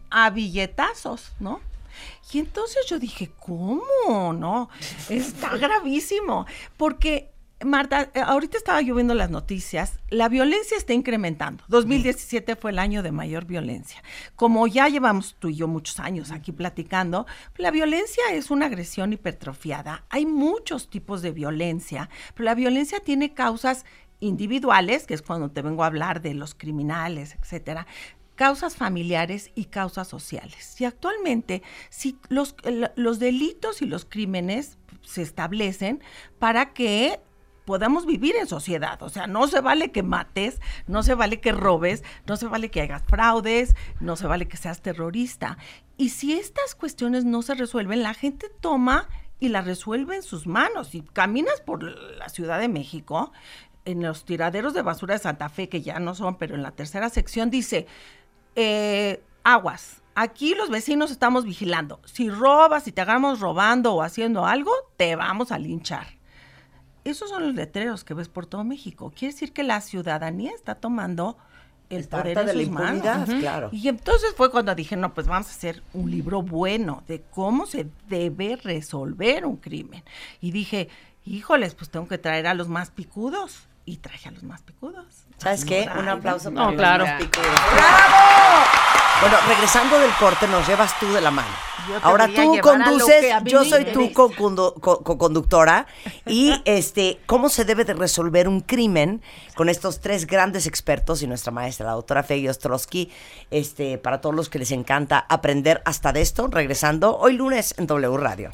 A 0.10 0.30
billetazos, 0.30 1.34
¿no? 1.40 1.60
Y 2.32 2.40
entonces 2.40 2.86
yo 2.88 3.00
dije, 3.00 3.32
¿cómo? 3.40 4.34
No, 4.34 4.70
está 5.10 5.56
gravísimo. 5.58 6.46
Porque, 6.78 7.32
Marta, 7.64 8.10
eh, 8.14 8.20
ahorita 8.20 8.58
estaba 8.58 8.82
yo 8.82 8.96
viendo 8.96 9.14
las 9.14 9.30
noticias, 9.30 10.00
la 10.10 10.28
violencia 10.30 10.78
está 10.78 10.94
incrementando. 10.94 11.64
2017 11.68 12.56
fue 12.56 12.72
el 12.72 12.80
año 12.80 13.04
de 13.04 13.12
mayor 13.12 13.46
violencia. 13.46 14.04
Como 14.36 14.68
ya 14.68 14.88
llevamos 14.90 15.36
tú 15.40 15.50
y 15.50 15.56
yo 15.56 15.68
muchos 15.68 16.00
años 16.00 16.32
aquí 16.32 16.52
platicando, 16.52 17.26
la 17.58 17.72
violencia 17.72 18.24
es 18.32 18.52
una 18.52 18.66
agresión 18.66 19.14
hipertrofiada. 19.14 20.06
Hay 20.10 20.26
muchos 20.26 20.90
tipos 20.90 21.22
de 21.22 21.32
violencia, 21.32 22.10
pero 22.34 22.46
la 22.46 22.56
violencia 22.56 23.00
tiene 23.00 23.34
causas 23.34 23.86
individuales, 24.20 25.06
que 25.06 25.14
es 25.14 25.22
cuando 25.22 25.52
te 25.52 25.62
vengo 25.62 25.84
a 25.84 25.88
hablar 25.88 26.22
de 26.22 26.34
los 26.34 26.56
criminales, 26.56 27.36
etcétera, 27.42 27.86
causas 28.36 28.76
familiares 28.76 29.52
y 29.56 29.66
causas 29.66 30.08
sociales. 30.08 30.80
Y 30.80 30.86
actualmente, 30.86 31.64
si 31.90 32.18
los, 32.30 32.56
los 32.96 33.20
delitos 33.20 33.82
y 33.82 33.86
los 33.86 34.06
crímenes 34.06 34.78
se 35.02 35.22
establecen 35.22 36.02
para 36.40 36.74
que 36.74 37.20
podamos 37.66 38.06
vivir 38.06 38.36
en 38.36 38.48
sociedad. 38.48 39.02
O 39.02 39.10
sea, 39.10 39.28
no 39.28 39.48
se 39.48 39.60
vale 39.60 39.92
que 39.92 40.04
mates, 40.04 40.62
no 40.88 41.04
se 41.04 41.16
vale 41.16 41.42
que 41.42 41.52
robes, 41.52 42.04
no 42.28 42.38
se 42.38 42.46
vale 42.46 42.70
que 42.70 42.82
hagas 42.82 43.04
fraudes, 43.08 43.76
no 44.00 44.16
se 44.16 44.28
vale 44.28 44.48
que 44.48 44.58
seas 44.58 44.82
terrorista. 44.82 45.58
Y 45.98 46.10
si 46.10 46.34
estas 46.34 46.76
cuestiones 46.76 47.26
no 47.26 47.42
se 47.42 47.56
resuelven, 47.56 48.04
la 48.04 48.14
gente 48.14 48.50
toma 48.62 49.10
y 49.40 49.50
la 49.50 49.62
resuelve 49.62 50.16
en 50.16 50.24
sus 50.24 50.48
manos. 50.48 50.90
Si 50.90 51.02
caminas 51.02 51.60
por 51.62 51.84
la 51.84 52.30
Ciudad 52.30 52.60
de 52.60 52.70
México, 52.70 53.32
en 53.86 54.02
los 54.02 54.26
tiraderos 54.26 54.74
de 54.74 54.82
basura 54.82 55.16
de 55.16 55.20
Santa 55.20 55.50
Fe, 55.50 55.70
que 55.70 55.82
ya 55.82 56.00
no 56.00 56.16
son, 56.16 56.38
pero 56.38 56.56
en 56.56 56.64
la 56.64 56.72
tercera 56.72 57.10
sección 57.10 57.50
dice, 57.50 57.88
eh, 58.56 59.24
aguas. 59.44 60.02
Aquí 60.16 60.56
los 60.56 60.70
vecinos 60.70 61.12
estamos 61.12 61.44
vigilando. 61.44 62.00
Si 62.06 62.30
robas, 62.30 62.84
si 62.84 62.92
te 62.92 63.02
agarramos 63.02 63.42
robando 63.42 63.94
o 63.94 64.02
haciendo 64.02 64.46
algo, 64.46 64.72
te 64.98 65.16
vamos 65.16 65.52
a 65.52 65.60
linchar. 65.60 66.08
Esos 67.04 67.30
son 67.30 67.46
los 67.46 67.56
letreros 67.56 68.04
que 68.04 68.14
ves 68.14 68.30
por 68.30 68.46
todo 68.46 68.64
México. 68.64 69.12
Quiere 69.16 69.34
decir 69.34 69.52
que 69.52 69.64
la 69.64 69.82
ciudadanía 69.82 70.52
está 70.52 70.76
tomando 70.76 71.38
el 71.90 72.00
Está 72.02 72.22
poder 72.22 72.38
en 72.40 72.46
de 72.48 72.54
sus 72.54 72.70
manos. 72.72 73.30
claro. 73.30 73.70
Y 73.72 73.88
entonces 73.90 74.34
fue 74.36 74.50
cuando 74.50 74.74
dije, 74.74 74.96
no, 74.96 75.14
pues 75.14 75.28
vamos 75.28 75.48
a 75.48 75.52
hacer 75.52 75.84
un 75.94 76.10
libro 76.10 76.42
bueno 76.42 77.04
de 77.08 77.22
cómo 77.22 77.68
se 77.68 77.88
debe 78.08 78.56
resolver 78.56 79.46
un 79.46 79.58
crimen. 79.58 80.04
Y 80.42 80.52
dije, 80.52 80.90
híjoles, 81.26 81.76
pues 81.76 81.90
tengo 81.90 82.08
que 82.08 82.18
traer 82.18 82.48
a 82.48 82.54
los 82.54 82.70
más 82.70 82.90
picudos. 82.90 83.68
Y 83.86 83.98
traje 83.98 84.30
a 84.30 84.32
los 84.32 84.44
más 84.44 84.62
picudos. 84.62 85.06
¿Sabes 85.38 85.64
qué? 85.66 85.88
Un 86.00 86.10
aplauso 86.10 86.50
No, 86.50 86.62
para 86.62 86.72
los 86.72 86.78
claro. 86.80 87.06
más 87.06 87.22
picudos. 87.22 87.52
¡Bravo! 87.74 88.66
Bueno, 89.22 89.38
regresando 89.48 89.98
del 90.00 90.12
corte, 90.20 90.48
nos 90.48 90.68
llevas 90.68 91.00
tú 91.00 91.12
de 91.14 91.22
la 91.22 91.32
mano. 91.32 91.48
Yo 91.88 92.00
Ahora 92.02 92.28
tú 92.28 92.58
conduces, 92.62 93.26
yo 93.46 93.64
soy 93.64 93.86
tu 93.86 94.12
co- 94.12 94.32
co-conductora. 94.76 95.86
y 96.26 96.62
este, 96.66 97.20
¿cómo 97.28 97.48
se 97.50 97.64
debe 97.64 97.86
de 97.86 97.94
resolver 97.94 98.48
un 98.48 98.60
crimen 98.62 99.22
con 99.56 99.70
estos 99.70 100.02
tres 100.02 100.26
grandes 100.28 100.66
expertos 100.68 101.22
y 101.22 101.28
nuestra 101.28 101.52
maestra, 101.52 101.86
la 101.86 101.92
doctora 101.94 102.24
Feggy 102.24 102.50
Ostrowski? 102.50 103.12
Este, 103.52 103.98
para 104.00 104.20
todos 104.20 104.36
los 104.36 104.50
que 104.50 104.60
les 104.60 104.72
encanta 104.72 105.26
aprender 105.30 105.82
hasta 105.86 106.12
de 106.12 106.22
esto, 106.22 106.48
regresando 106.48 107.18
hoy 107.18 107.34
lunes 107.34 107.76
en 107.78 107.88
W 107.88 108.18
Radio. 108.18 108.50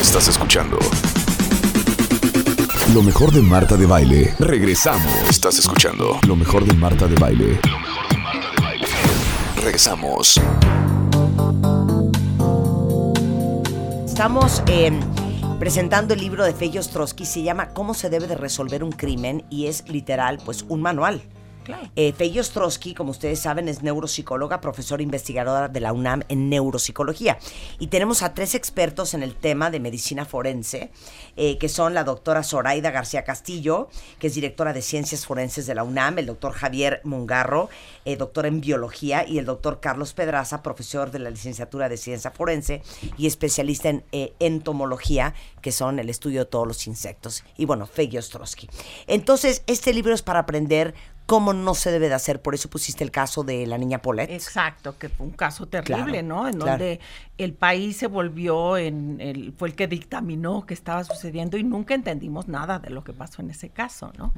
Estás 0.00 0.28
escuchando 0.28 0.78
lo 2.92 3.02
mejor 3.02 3.32
de 3.32 3.40
Marta 3.40 3.76
de 3.76 3.86
Baile. 3.86 4.34
Regresamos. 4.38 5.12
Estás 5.28 5.58
escuchando 5.58 6.18
lo 6.26 6.36
mejor 6.36 6.64
de 6.64 6.74
Marta 6.74 7.06
de 7.06 7.14
Baile. 7.14 7.58
Lo 7.70 7.78
mejor 7.78 8.08
de 8.08 8.18
Marta 8.18 8.50
de 8.50 8.62
Baile. 8.62 8.86
Regresamos. 9.56 10.40
Estamos 14.04 14.62
eh, 14.66 14.92
presentando 15.58 16.14
el 16.14 16.20
libro 16.20 16.44
de 16.44 16.52
Fellos 16.52 16.90
Trotsky, 16.90 17.24
se 17.24 17.42
llama 17.42 17.70
Cómo 17.70 17.94
se 17.94 18.10
debe 18.10 18.26
de 18.26 18.36
resolver 18.36 18.84
un 18.84 18.92
crimen 18.92 19.44
y 19.48 19.66
es 19.66 19.88
literal, 19.88 20.38
pues 20.44 20.64
un 20.68 20.82
manual. 20.82 21.22
Claro. 21.64 21.88
Eh, 21.96 22.12
Fellos 22.12 22.50
Trotsky, 22.50 22.94
como 22.94 23.10
ustedes 23.10 23.40
saben, 23.40 23.68
es 23.68 23.82
neuropsicóloga, 23.82 24.60
profesora 24.60 25.02
investigadora 25.02 25.68
de 25.68 25.80
la 25.80 25.92
UNAM 25.92 26.22
en 26.28 26.48
neuropsicología. 26.48 27.38
Y 27.78 27.88
tenemos 27.88 28.22
a 28.22 28.34
tres 28.34 28.54
expertos 28.54 29.14
en 29.14 29.22
el 29.22 29.34
tema 29.34 29.70
de 29.70 29.80
medicina 29.80 30.24
forense, 30.24 30.90
eh, 31.36 31.58
que 31.58 31.68
son 31.68 31.94
la 31.94 32.04
doctora 32.04 32.42
Zoraida 32.42 32.90
García 32.90 33.24
Castillo, 33.24 33.88
que 34.18 34.28
es 34.28 34.34
directora 34.34 34.72
de 34.72 34.82
ciencias 34.82 35.26
forenses 35.26 35.66
de 35.66 35.74
la 35.74 35.84
UNAM, 35.84 36.18
el 36.18 36.26
doctor 36.26 36.52
Javier 36.52 37.00
Mungarro, 37.04 37.68
eh, 38.04 38.16
doctor 38.16 38.46
en 38.46 38.60
biología, 38.60 39.26
y 39.26 39.38
el 39.38 39.44
doctor 39.44 39.80
Carlos 39.80 40.12
Pedraza, 40.12 40.62
profesor 40.62 41.10
de 41.10 41.18
la 41.18 41.30
licenciatura 41.30 41.88
de 41.88 41.96
ciencia 41.96 42.30
forense 42.30 42.82
y 43.16 43.26
especialista 43.26 43.88
en 43.88 44.04
eh, 44.12 44.34
entomología, 44.38 45.34
que 45.62 45.72
son 45.72 45.98
el 45.98 46.10
estudio 46.10 46.40
de 46.40 46.46
todos 46.46 46.66
los 46.66 46.86
insectos. 46.86 47.44
Y 47.56 47.64
bueno, 47.64 47.86
Fellos 47.86 48.28
Trotsky. 48.28 48.68
Entonces, 49.06 49.62
este 49.66 49.92
libro 49.94 50.14
es 50.14 50.22
para 50.22 50.40
aprender 50.40 50.94
cómo 51.26 51.52
no 51.52 51.74
se 51.74 51.90
debe 51.90 52.08
de 52.08 52.14
hacer. 52.14 52.42
Por 52.42 52.54
eso 52.54 52.68
pusiste 52.68 53.02
el 53.02 53.10
caso 53.10 53.44
de 53.44 53.66
la 53.66 53.78
niña 53.78 54.00
Paulette. 54.02 54.30
Exacto, 54.30 54.98
que 54.98 55.08
fue 55.08 55.26
un 55.26 55.32
caso 55.32 55.66
terrible, 55.66 56.20
Claro, 56.20 56.22
¿no? 56.22 56.48
En 56.48 56.54
claro. 56.54 56.70
donde 56.72 57.00
el 57.38 57.54
país 57.54 57.96
se 57.96 58.06
volvió 58.06 58.76
en 58.76 59.20
el, 59.20 59.52
fue 59.56 59.68
el 59.68 59.74
que 59.74 59.86
dictaminó 59.88 60.66
que 60.66 60.74
estaba 60.74 61.02
sucediendo 61.04 61.56
y 61.56 61.64
nunca 61.64 61.94
entendimos 61.94 62.46
nada 62.46 62.78
de 62.78 62.90
lo 62.90 63.02
que 63.04 63.12
pasó 63.12 63.42
en 63.42 63.50
ese 63.50 63.70
caso, 63.70 64.12
¿no? 64.18 64.32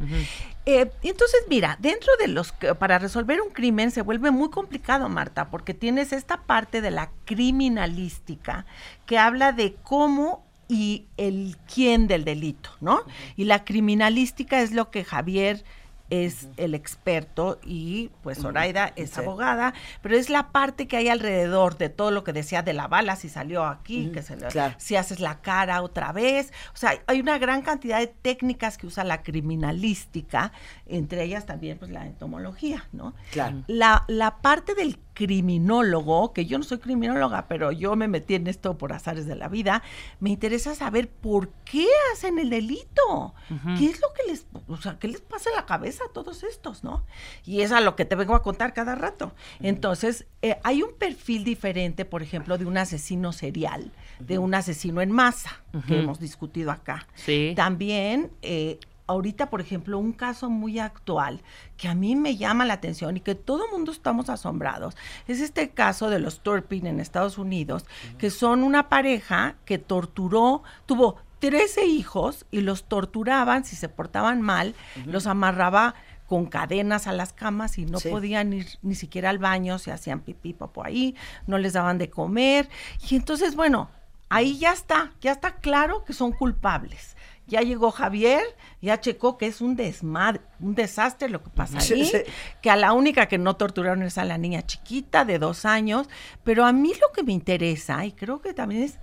Eh, 0.65 0.91
entonces, 1.03 1.41
mira, 1.49 1.77
dentro 1.81 2.13
de 2.21 2.29
los 2.29 2.53
para 2.79 2.99
resolver 2.99 3.41
un 3.41 3.51
crimen 3.51 3.91
se 3.91 4.03
vuelve 4.03 4.31
muy 4.31 4.51
complicado, 4.51 5.09
Marta, 5.09 5.51
porque 5.51 5.75
tienes 5.75 6.13
esta 6.13 6.43
parte 6.43 6.81
de 6.81 6.91
la 6.91 7.11
criminalística 7.25 8.65
que 9.07 9.19
habla 9.19 9.53
de 9.53 9.75
cómo 9.83 10.45
y 10.69 11.07
el 11.17 11.57
quién 11.73 12.09
del 12.09 12.25
delito, 12.25 12.71
¿no? 12.81 13.01
Y 13.37 13.45
la 13.45 13.65
criminalística 13.65 14.61
es 14.63 14.73
lo 14.73 14.91
que 14.91 15.05
Javier 15.05 15.65
es 16.11 16.49
el 16.57 16.75
experto 16.75 17.59
y 17.65 18.11
pues 18.23 18.39
Zoraida 18.39 18.93
es 18.97 19.11
Sí. 19.11 19.21
abogada, 19.21 19.75
pero 20.03 20.17
es 20.17 20.31
la 20.31 20.53
parte 20.53 20.87
que 20.89 20.97
hay 20.97 21.09
alrededor 21.09 21.79
de 21.79 21.89
todo 21.89 22.11
lo 22.11 22.23
que 22.25 22.33
decía 22.33 22.63
de 22.63 22.73
la 22.73 22.87
bala, 22.89 23.17
si 23.17 23.29
salió 23.29 23.65
aquí, 23.65 24.11
que 24.13 24.23
se 24.23 24.37
le- 24.37 24.47
claro. 24.49 24.75
si 24.79 24.97
haces 24.97 25.21
la 25.21 25.41
cara 25.41 25.83
otra 25.83 26.13
vez. 26.13 26.53
O 26.75 26.77
sea, 26.77 27.01
hay 27.07 27.21
una 27.21 27.39
gran 27.39 27.63
cantidad 27.63 27.99
de 27.99 28.07
técnicas 28.07 28.79
que 28.79 28.87
usa 28.87 29.05
la 29.05 29.23
criminalística, 29.23 30.53
entre 30.87 31.25
ellas 31.25 31.47
también 31.47 31.79
pues 31.79 31.91
la 31.91 32.07
entomología, 32.07 32.85
¿no? 32.93 33.15
Claro. 33.33 33.63
La, 33.67 34.05
la 34.09 34.37
parte 34.39 34.75
del 34.75 34.99
criminólogo, 35.17 36.35
que 36.35 36.45
yo 36.45 36.59
no 36.59 36.65
soy 36.65 36.79
criminóloga, 36.79 37.49
pero 37.49 37.73
yo 37.73 37.97
me 37.97 38.07
metí 38.07 38.35
en 38.35 38.47
esto 38.47 38.77
por 38.77 38.93
azares 38.93 39.27
de 39.27 39.35
la 39.35 39.49
vida, 39.49 39.83
me 40.21 40.29
interesa 40.29 40.75
saber 40.75 41.09
por 41.09 41.49
qué 41.65 41.87
hacen 42.13 42.39
el 42.39 42.51
delito. 42.51 43.35
¿Qué 43.79 43.87
es 43.87 44.01
lo 44.01 44.09
que 44.13 44.31
les, 44.31 44.47
o 44.69 44.77
sea, 44.77 44.99
qué 44.99 45.09
les 45.09 45.23
pasa 45.23 45.49
en 45.49 45.57
la 45.57 45.65
cabeza 45.65 46.05
a 46.05 46.13
todos 46.13 46.43
estos, 46.43 46.85
no? 46.85 47.07
Y 47.47 47.63
es 47.63 47.73
a 47.73 47.81
lo 47.81 47.97
que 47.97 48.05
te 48.05 48.15
vengo 48.15 48.35
a 48.35 48.43
contar 48.43 48.75
cada 48.75 48.95
rato. 48.95 49.33
Entonces, 49.61 50.27
eh, 50.43 50.59
hay 50.63 50.83
un 50.83 50.93
perfil 50.93 51.45
diferente, 51.45 52.05
por 52.05 52.23
ejemplo, 52.23 52.59
de 52.59 52.67
un 52.67 52.77
asesino 52.77 53.33
serial, 53.33 53.93
de 54.19 54.39
un 54.39 54.55
asesino 54.55 55.01
en 55.01 55.13
masa, 55.13 55.63
que 55.89 55.99
hemos 55.99 56.21
discutido 56.21 56.71
acá. 56.71 57.07
Sí. 57.15 57.55
También, 57.57 58.31
eh, 58.43 58.79
ahorita, 59.07 59.51
por 59.51 59.61
ejemplo, 59.61 59.99
un 59.99 60.13
caso 60.13 60.51
muy 60.51 60.79
actual 60.79 61.43
que 61.77 61.89
a 61.89 61.95
mí 61.95 62.17
me 62.17 62.37
llama 62.37 62.65
la 62.65 62.75
atención 62.75 63.17
y 63.17 63.21
que 63.21 63.35
todo 63.35 63.67
el 63.67 63.73
mundo 63.73 63.93
estamos 63.93 64.29
asombrados, 64.29 64.97
es 65.29 65.41
este 65.41 65.71
caso 65.71 66.11
de 66.11 66.19
los 66.19 66.41
Turpin 66.41 66.87
en 66.87 67.01
Estados 67.01 67.39
Unidos, 67.39 67.85
que 68.19 68.31
son 68.31 68.63
una 68.63 68.89
pareja 68.89 69.55
que 69.65 69.79
torturó, 69.79 70.63
tuvo 70.87 71.17
13 71.39 71.85
hijos 71.87 72.47
y 72.51 72.63
los 72.63 72.85
torturaban 72.85 73.65
si 73.65 73.77
se 73.77 73.89
portaban 73.89 74.41
mal, 74.43 74.75
los 75.05 75.27
amarraba 75.27 75.95
con 76.27 76.47
cadenas 76.47 77.07
a 77.07 77.13
las 77.13 77.33
camas 77.33 77.79
y 77.79 77.87
no 77.87 78.01
Sí. 78.01 78.09
podían 78.09 78.53
ir 78.53 78.67
ni 78.83 78.97
siquiera 78.97 79.31
al 79.31 79.39
baño, 79.39 79.79
se 79.79 79.93
hacían 79.93 80.21
pipí, 80.21 80.55
papo 80.55 80.85
ahí, 80.85 81.15
no 81.47 81.59
les 81.59 81.75
daban 81.75 81.99
de 81.99 82.11
comer. 82.11 82.69
Y 83.09 83.15
entonces, 83.15 83.55
bueno, 83.55 83.91
ahí 84.29 84.59
ya 84.59 84.73
está, 84.73 85.13
ya 85.21 85.31
está 85.31 85.57
claro 85.57 86.03
que 86.05 86.13
son 86.15 86.33
culpables. 86.33 87.16
Ya 87.47 87.61
llegó 87.61 87.93
Javier, 87.93 88.43
ya 88.83 89.01
checó 89.01 89.39
que 89.39 89.47
es 89.47 89.61
un 89.61 89.77
desmadre, 89.77 90.41
un 90.59 90.75
desastre 90.75 91.29
lo 91.29 91.43
que 91.43 91.51
pasa 91.51 91.81
Sí, 91.81 91.95
ahí, 91.95 92.05
sí. 92.07 92.19
que 92.61 92.71
a 92.71 92.77
la 92.77 92.93
única 92.93 93.27
que 93.27 93.39
no 93.39 93.55
torturaron 93.57 94.03
es 94.03 94.19
a 94.19 94.25
la 94.25 94.37
niña 94.37 94.67
chiquita 94.67 95.25
de 95.25 95.39
dos 95.39 95.65
años, 95.65 96.09
pero 96.43 96.65
a 96.65 96.73
mí 96.73 96.93
lo 97.01 97.13
que 97.13 97.23
me 97.23 97.33
interesa, 97.33 98.05
y 98.05 98.13
creo 98.13 98.41
que 98.41 98.53
también 98.53 98.83
es, 98.83 98.99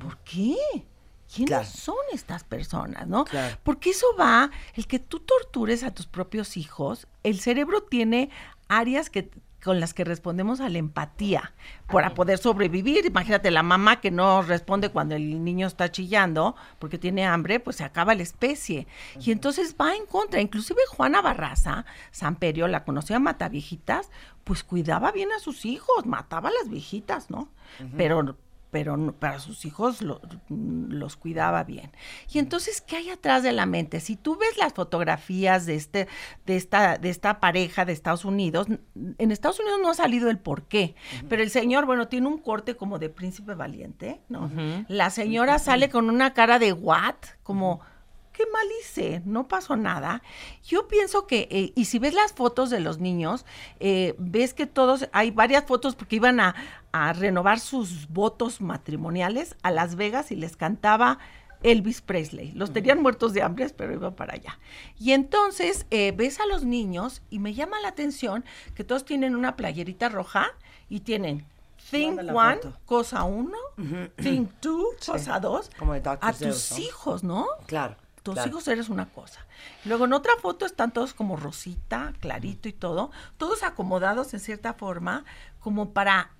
¿por 0.00 0.18
qué? 0.18 0.56
¿Quiénes 1.32 1.48
Claro. 1.50 1.64
son 1.66 1.96
estas 2.12 2.42
personas, 2.44 3.06
no? 3.06 3.24
Claro. 3.24 3.56
Porque 3.62 3.90
eso 3.90 4.06
va, 4.18 4.50
el 4.74 4.86
que 4.86 4.98
tú 4.98 5.20
tortures 5.20 5.82
a 5.84 5.92
tus 5.92 6.06
propios 6.06 6.56
hijos, 6.56 7.06
el 7.22 7.40
cerebro 7.40 7.82
tiene 7.84 8.28
áreas 8.68 9.08
que 9.10 9.30
con 9.64 9.80
las 9.80 9.94
que 9.94 10.04
respondemos 10.04 10.60
a 10.60 10.68
la 10.68 10.78
empatía 10.78 11.52
para 11.90 12.14
poder 12.14 12.38
sobrevivir. 12.38 13.06
Imagínate 13.06 13.50
la 13.50 13.62
mamá 13.62 14.00
que 14.00 14.10
no 14.10 14.42
responde 14.42 14.90
cuando 14.90 15.14
el 15.16 15.42
niño 15.42 15.66
está 15.66 15.90
chillando 15.90 16.54
porque 16.78 16.98
tiene 16.98 17.26
hambre, 17.26 17.60
pues 17.60 17.76
se 17.76 17.84
acaba 17.84 18.14
la 18.14 18.22
especie. 18.22 18.86
Y 19.18 19.32
entonces 19.32 19.74
va 19.80 19.96
en 19.96 20.06
contra. 20.06 20.40
Inclusive 20.40 20.80
Juana 20.88 21.22
Barraza, 21.22 21.86
Samperio, 22.10 22.68
la 22.68 22.84
conocía 22.84 23.18
Mataviejitas, 23.18 24.10
pues 24.44 24.62
cuidaba 24.62 25.10
bien 25.10 25.32
a 25.32 25.40
sus 25.40 25.64
hijos, 25.64 26.04
mataba 26.04 26.50
a 26.50 26.52
las 26.52 26.68
viejitas, 26.68 27.30
¿no? 27.30 27.48
Pero 27.96 28.36
pero 28.74 28.96
no- 28.96 29.12
para 29.12 29.38
sus 29.38 29.64
hijos 29.66 30.02
lo- 30.02 30.20
los 30.48 31.14
cuidaba 31.16 31.62
bien. 31.62 31.92
Y 32.32 32.40
entonces, 32.40 32.80
¿qué 32.80 32.96
hay 32.96 33.08
atrás 33.10 33.44
de 33.44 33.52
la 33.52 33.66
mente? 33.66 34.00
Si 34.00 34.16
tú 34.16 34.36
ves 34.36 34.56
las 34.58 34.72
fotografías 34.72 35.64
de 35.64 35.76
este, 35.76 36.08
de 36.44 36.56
esta, 36.56 36.98
de 36.98 37.08
esta 37.08 37.38
pareja 37.38 37.84
de 37.84 37.92
Estados 37.92 38.24
Unidos, 38.24 38.66
en 38.96 39.30
Estados 39.30 39.60
Unidos 39.60 39.78
no 39.80 39.90
ha 39.90 39.94
salido 39.94 40.28
el 40.28 40.38
por 40.38 40.64
qué, 40.64 40.96
pero 41.28 41.40
el 41.44 41.50
señor, 41.50 41.86
bueno, 41.86 42.08
tiene 42.08 42.26
un 42.26 42.38
corte 42.38 42.74
como 42.76 42.98
de 42.98 43.10
príncipe 43.10 43.54
valiente, 43.54 44.22
¿no? 44.28 44.50
La 44.88 45.10
señora 45.10 45.60
sale 45.60 45.88
con 45.88 46.10
una 46.10 46.34
cara 46.34 46.58
de 46.58 46.72
what, 46.72 47.14
como 47.44 47.78
qué 48.34 48.44
mal 48.52 48.66
hice, 48.80 49.22
no 49.24 49.48
pasó 49.48 49.76
nada. 49.76 50.22
Yo 50.62 50.88
pienso 50.88 51.26
que, 51.26 51.48
eh, 51.50 51.72
y 51.74 51.86
si 51.86 51.98
ves 51.98 52.12
las 52.12 52.32
fotos 52.34 52.68
de 52.68 52.80
los 52.80 52.98
niños, 52.98 53.46
eh, 53.80 54.14
ves 54.18 54.52
que 54.52 54.66
todos, 54.66 55.08
hay 55.12 55.30
varias 55.30 55.64
fotos 55.64 55.94
porque 55.94 56.16
iban 56.16 56.40
a, 56.40 56.54
a 56.92 57.12
renovar 57.14 57.60
sus 57.60 58.08
votos 58.08 58.60
matrimoniales 58.60 59.56
a 59.62 59.70
Las 59.70 59.94
Vegas 59.94 60.30
y 60.32 60.36
les 60.36 60.56
cantaba 60.56 61.18
Elvis 61.62 62.02
Presley. 62.02 62.52
Los 62.52 62.72
tenían 62.72 63.00
muertos 63.00 63.32
de 63.32 63.42
hambre, 63.42 63.68
pero 63.70 63.94
iban 63.94 64.14
para 64.14 64.34
allá. 64.34 64.58
Y 64.98 65.12
entonces 65.12 65.86
eh, 65.90 66.12
ves 66.14 66.38
a 66.40 66.46
los 66.46 66.64
niños 66.64 67.22
y 67.30 67.38
me 67.38 67.54
llama 67.54 67.80
la 67.80 67.88
atención 67.88 68.44
que 68.74 68.84
todos 68.84 69.04
tienen 69.04 69.34
una 69.34 69.56
playerita 69.56 70.08
roja 70.08 70.48
y 70.88 71.00
tienen 71.00 71.46
Think 71.90 72.20
One, 72.34 72.56
foto. 72.56 72.78
cosa 72.84 73.24
uno, 73.24 73.56
Think 74.16 74.50
Two, 74.60 74.84
cosa 75.04 75.40
dos, 75.40 75.70
Como 75.78 75.94
de 75.94 76.02
a 76.04 76.32
tus 76.32 76.78
hijos, 76.78 77.24
¿no? 77.24 77.46
Claro. 77.66 77.96
Tus 78.24 78.34
claro. 78.34 78.48
hijos 78.50 78.66
eres 78.68 78.88
una 78.88 79.06
cosa. 79.06 79.46
Luego 79.84 80.06
en 80.06 80.14
otra 80.14 80.32
foto 80.40 80.64
están 80.64 80.92
todos 80.92 81.12
como 81.12 81.36
rosita, 81.36 82.14
clarito 82.20 82.70
y 82.70 82.72
todo, 82.72 83.10
todos 83.36 83.62
acomodados 83.62 84.32
en 84.32 84.40
cierta 84.40 84.72
forma 84.72 85.24
como 85.60 85.92
para 85.92 86.30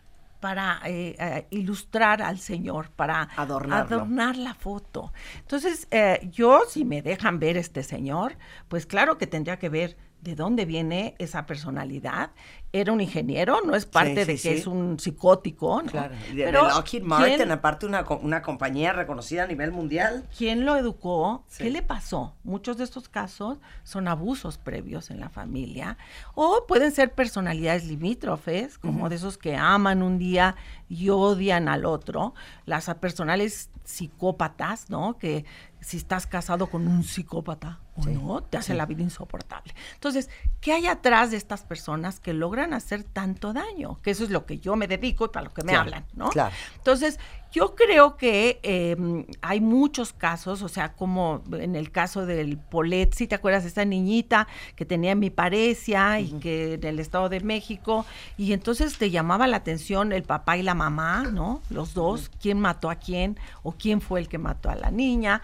para 0.40 0.82
eh, 0.84 1.16
eh, 1.18 1.46
ilustrar 1.48 2.20
al 2.20 2.38
Señor, 2.38 2.90
para 2.90 3.30
Adornarlo. 3.34 3.96
adornar 3.96 4.36
la 4.36 4.52
foto. 4.52 5.10
Entonces, 5.38 5.88
eh, 5.90 6.28
yo, 6.30 6.64
si 6.68 6.84
me 6.84 7.00
dejan 7.00 7.38
ver 7.38 7.56
este 7.56 7.82
Señor, 7.82 8.36
pues 8.68 8.84
claro 8.84 9.16
que 9.16 9.26
tendría 9.26 9.58
que 9.58 9.70
ver 9.70 9.96
de 10.24 10.34
dónde 10.34 10.64
viene 10.64 11.14
esa 11.18 11.46
personalidad. 11.46 12.30
Era 12.72 12.92
un 12.92 13.00
ingeniero, 13.00 13.60
no 13.64 13.76
es 13.76 13.86
parte 13.86 14.24
Sí, 14.24 14.26
de 14.26 14.32
que 14.32 14.38
sí. 14.38 14.48
es 14.48 14.66
un 14.66 14.98
psicótico, 14.98 15.82
¿no? 15.82 15.88
Claro. 15.90 16.14
De, 16.16 16.34
de 16.34 16.44
Pero, 16.44 16.66
Lockheed 16.68 17.02
Martin, 17.04 17.36
¿quién- 17.36 17.50
aparte 17.52 17.86
una, 17.86 18.04
una 18.22 18.42
compañía 18.42 18.92
reconocida 18.92 19.44
a 19.44 19.46
nivel 19.46 19.70
mundial. 19.70 20.26
¿Quién 20.36 20.64
lo 20.64 20.74
educó? 20.76 21.44
¿Qué 21.56 21.70
le 21.70 21.82
pasó? 21.82 22.34
Muchos 22.42 22.76
de 22.78 22.84
estos 22.84 23.08
casos 23.08 23.58
son 23.84 24.08
abusos 24.08 24.58
previos 24.58 25.10
en 25.10 25.20
la 25.20 25.28
familia 25.28 25.98
o 26.34 26.64
pueden 26.66 26.90
ser 26.90 27.12
personalidades 27.14 27.84
limítrofes, 27.86 28.78
como 28.78 29.08
de 29.08 29.16
esos 29.16 29.38
que 29.38 29.54
aman 29.56 30.02
un 30.02 30.18
día 30.18 30.56
y 30.88 31.10
odian 31.10 31.68
al 31.68 31.84
otro, 31.84 32.34
las 32.64 32.86
personales 32.94 33.70
psicópatas, 33.84 34.88
¿no? 34.90 35.18
Que 35.18 35.44
si 35.80 35.96
estás 35.98 36.26
casado 36.26 36.68
con 36.68 36.88
un 36.88 37.02
psicópata, 37.04 37.80
¿O 37.96 38.04
no? 38.06 38.42
Te 38.42 38.56
hace 38.56 38.74
la 38.74 38.86
vida 38.86 39.02
insoportable. 39.02 39.72
Entonces, 39.94 40.28
¿qué 40.60 40.72
hay 40.72 40.86
atrás 40.86 41.30
de 41.30 41.36
estas 41.36 41.62
personas 41.62 42.18
que 42.18 42.32
logran 42.32 42.74
hacer 42.74 43.04
tanto 43.04 43.52
daño? 43.52 44.00
Que 44.02 44.10
eso 44.10 44.24
es 44.24 44.30
lo 44.30 44.46
que 44.46 44.58
yo 44.58 44.74
me 44.74 44.88
dedico 44.88 45.26
y 45.26 45.28
para 45.28 45.44
lo 45.46 45.54
que 45.54 45.62
me 45.62 45.68
Claro, 45.72 45.82
hablan, 45.84 46.04
¿no? 46.14 46.30
claro. 46.30 46.54
Entonces, 46.76 47.20
yo 47.54 47.76
creo 47.76 48.16
que 48.16 48.58
eh, 48.64 48.96
hay 49.40 49.60
muchos 49.60 50.12
casos, 50.12 50.60
o 50.62 50.68
sea, 50.68 50.94
como 50.94 51.40
en 51.52 51.76
el 51.76 51.92
caso 51.92 52.26
del 52.26 52.58
Polet, 52.58 53.14
si 53.14 53.28
te 53.28 53.36
acuerdas 53.36 53.62
de 53.62 53.68
esta 53.68 53.84
niñita 53.84 54.48
que 54.74 54.84
tenía 54.84 55.14
mi 55.14 55.30
parecia 55.30 56.18
y 56.18 56.32
que 56.40 56.74
en 56.74 56.84
el 56.84 56.98
Estado 56.98 57.28
de 57.28 57.38
México, 57.38 58.06
y 58.36 58.54
entonces 58.54 58.98
te 58.98 59.10
llamaba 59.10 59.46
la 59.46 59.58
atención 59.58 60.12
el 60.12 60.24
papá 60.24 60.56
y 60.56 60.62
la 60.62 60.74
mamá, 60.74 61.30
¿no? 61.30 61.62
Los 61.70 61.94
dos, 61.94 62.28
quién 62.42 62.58
mató 62.58 62.90
a 62.90 62.96
quién 62.96 63.38
o 63.62 63.70
quién 63.70 64.00
fue 64.00 64.18
el 64.18 64.26
que 64.26 64.38
mató 64.38 64.68
a 64.68 64.74
la 64.74 64.90
niña. 64.90 65.40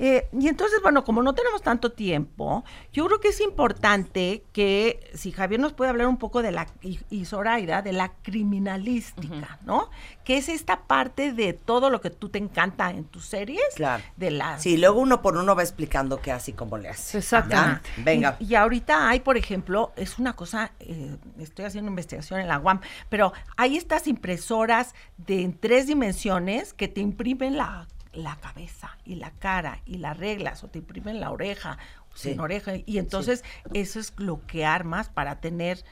Eh, 0.00 0.28
y 0.32 0.48
entonces, 0.48 0.80
bueno, 0.82 1.04
como 1.04 1.22
no 1.22 1.32
tenemos 1.32 1.62
tanto 1.62 1.92
tiempo, 1.92 2.64
yo 2.92 3.06
creo 3.06 3.20
que 3.20 3.28
es 3.28 3.40
importante 3.40 4.42
que 4.52 5.12
si 5.14 5.30
Javier 5.30 5.60
nos 5.60 5.74
puede 5.74 5.90
hablar 5.90 6.08
un 6.08 6.16
poco 6.16 6.42
de 6.42 6.50
la, 6.50 6.66
y, 6.82 6.98
y 7.08 7.24
Zoraida, 7.24 7.82
de 7.82 7.92
la 7.92 8.14
criminalística, 8.22 9.60
¿no? 9.64 9.90
Que 10.24 10.38
es 10.38 10.48
esta 10.48 10.88
parte 10.88 11.32
de 11.32 11.51
todo 11.52 11.90
lo 11.90 12.00
que 12.00 12.10
tú 12.10 12.28
te 12.28 12.38
encanta 12.38 12.90
en 12.90 13.04
tus 13.04 13.24
series, 13.26 13.62
Claro. 13.76 14.02
de 14.16 14.30
las... 14.30 14.62
Sí, 14.62 14.76
luego 14.76 15.00
uno 15.00 15.22
por 15.22 15.36
uno 15.36 15.54
va 15.54 15.62
explicando 15.62 16.20
qué 16.20 16.32
hace 16.32 16.52
y 16.52 16.54
cómo 16.54 16.78
le 16.78 16.88
hace. 16.88 17.18
Exactamente. 17.18 17.88
¿Ya? 17.96 18.02
Venga. 18.04 18.36
Y, 18.40 18.46
y 18.46 18.54
ahorita 18.54 19.08
hay, 19.08 19.20
por 19.20 19.36
ejemplo, 19.36 19.92
es 19.96 20.18
una 20.18 20.34
cosa, 20.34 20.72
eh, 20.80 21.16
estoy 21.38 21.64
haciendo 21.64 21.90
investigación 21.90 22.40
en 22.40 22.48
la 22.48 22.58
UAM, 22.58 22.80
pero 23.08 23.32
hay 23.56 23.76
estas 23.76 24.06
impresoras 24.06 24.94
de 25.18 25.42
en 25.42 25.56
tres 25.58 25.86
dimensiones 25.86 26.72
que 26.72 26.88
te 26.88 27.00
imprimen 27.00 27.56
la, 27.56 27.86
la 28.12 28.36
cabeza 28.36 28.96
y 29.04 29.14
la 29.16 29.30
cara 29.30 29.80
y 29.86 29.98
las 29.98 30.16
reglas 30.16 30.62
o 30.64 30.68
te 30.68 30.78
imprimen 30.78 31.20
la 31.20 31.30
oreja 31.30 31.78
Sí. 32.14 32.28
sin 32.32 32.40
oreja 32.40 32.72
y 32.84 32.98
entonces 32.98 33.42
eso 33.72 33.98
es 33.98 34.12
lo 34.18 34.44
que 34.46 34.66
armas 34.66 35.08
para 35.08 35.40
tener 35.40 35.82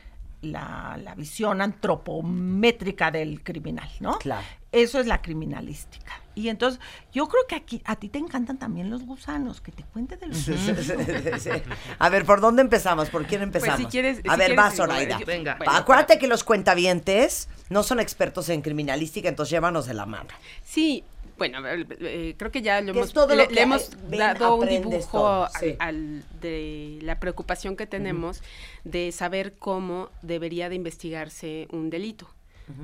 la, 0.43 0.99
la 1.03 1.15
visión 1.15 1.61
antropométrica 1.61 3.11
del 3.11 3.43
criminal, 3.43 3.89
¿no? 4.01 4.19
Claro. 4.19 4.47
Eso 4.73 5.01
es 5.01 5.07
la 5.07 5.21
criminalística. 5.21 6.13
Y 6.41 6.49
entonces, 6.49 6.81
yo 7.13 7.29
creo 7.29 7.47
que 7.47 7.55
aquí 7.55 7.83
a 7.85 7.97
ti 7.97 8.09
te 8.09 8.19
encantan 8.19 8.59
también 8.59 8.89
los 8.89 9.05
gusanos, 9.05 9.61
que 9.61 9.73
te 9.73 9.83
cuente 9.85 10.17
de 10.17 10.29
los 10.29 10.49
gusanos. 10.49 11.43
Sí. 11.43 11.51
A 11.99 12.09
ver, 12.09 12.25
¿por 12.25 12.41
dónde 12.41 12.63
empezamos? 12.63 13.11
¿Por 13.11 13.27
quién 13.27 13.43
empezamos? 13.43 13.79
si 13.79 13.85
quieres- 13.87 14.19
a 14.21 14.23
si 14.23 14.29
ver, 14.39 14.39
quieres, 14.39 14.59
va, 14.59 14.71
Zoraida. 14.71 15.19
yo- 15.21 15.27
Venga. 15.27 15.57
bueno, 15.57 15.73
Acuérdate 15.73 16.19
que 16.19 16.27
los 16.29 16.43
cuentavientes 16.45 17.49
no 17.69 17.83
son 17.83 18.01
expertos 18.01 18.49
en 18.49 18.63
criminalística, 18.63 19.29
entonces 19.29 19.51
llévanos 19.51 19.87
de 19.87 19.95
la 19.95 20.07
mano. 20.07 20.29
Sí, 20.65 21.05
bueno, 21.37 21.59
a 21.59 21.61
ver, 21.61 21.87
eh, 22.01 22.35
creo 22.39 22.51
que 22.51 22.63
ya 22.63 22.81
lo 22.81 22.93
hemos, 22.93 23.13
todo 23.13 23.29
lo 23.29 23.35
le, 23.43 23.49
que 23.49 23.55
le 23.55 23.63
hemos 23.63 23.91
ven, 24.09 24.19
dado 24.19 24.55
un 24.57 24.69
dibujo 24.69 25.09
todo, 25.11 25.45
al- 25.45 25.51
sí. 25.61 25.77
al- 25.79 26.25
de 26.41 26.99
la 27.03 27.19
preocupación 27.21 27.77
que 27.77 27.87
tenemos 27.87 28.43
de 28.85 29.13
saber 29.13 29.55
cómo 29.59 30.11
debería 30.23 30.69
de 30.69 30.75
investigarse 30.75 31.67
un 31.71 31.91
delito. 31.91 32.29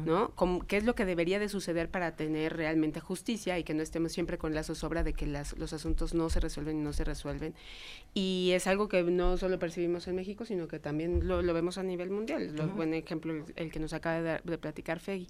¿No? 0.05 0.31
Cómo- 0.35 0.67
¿Qué 0.67 0.77
es 0.77 0.85
lo 0.85 0.95
que 0.95 1.05
debería 1.05 1.39
de 1.39 1.49
suceder 1.49 1.91
para 1.91 2.17
tener 2.17 2.57
realmente 2.57 3.01
justicia 3.01 3.59
y 3.59 3.65
que 3.65 3.75
no 3.75 3.83
estemos 3.83 4.13
siempre 4.13 4.39
con 4.39 4.55
la 4.55 4.63
zozobra 4.63 5.03
de 5.03 5.13
que 5.13 5.27
las- 5.27 5.57
los 5.59 5.73
asuntos 5.73 6.15
no 6.15 6.29
se 6.31 6.41
resuelven 6.41 6.79
y 6.79 6.83
no 6.83 6.93
se 6.93 7.05
resuelven? 7.05 7.55
Y 8.15 8.51
es 8.55 8.67
algo 8.67 8.89
que 8.89 9.03
no 9.03 9.37
solo 9.37 9.59
percibimos 9.59 10.07
en 10.09 10.17
México, 10.17 10.45
sino 10.45 10.69
que 10.69 10.79
también 10.79 11.27
lo, 11.29 11.43
lo 11.43 11.55
vemos 11.55 11.79
a 11.79 11.83
nivel 11.83 12.11
mundial. 12.11 12.55
Lo- 12.57 12.69
Buen 12.69 12.93
ejemplo 12.95 13.33
el, 13.33 13.45
el 13.57 13.71
que 13.73 13.79
nos 13.81 13.93
acaba 13.93 14.21
de, 14.21 14.59
platicar 14.59 15.01
Fegui. 15.01 15.29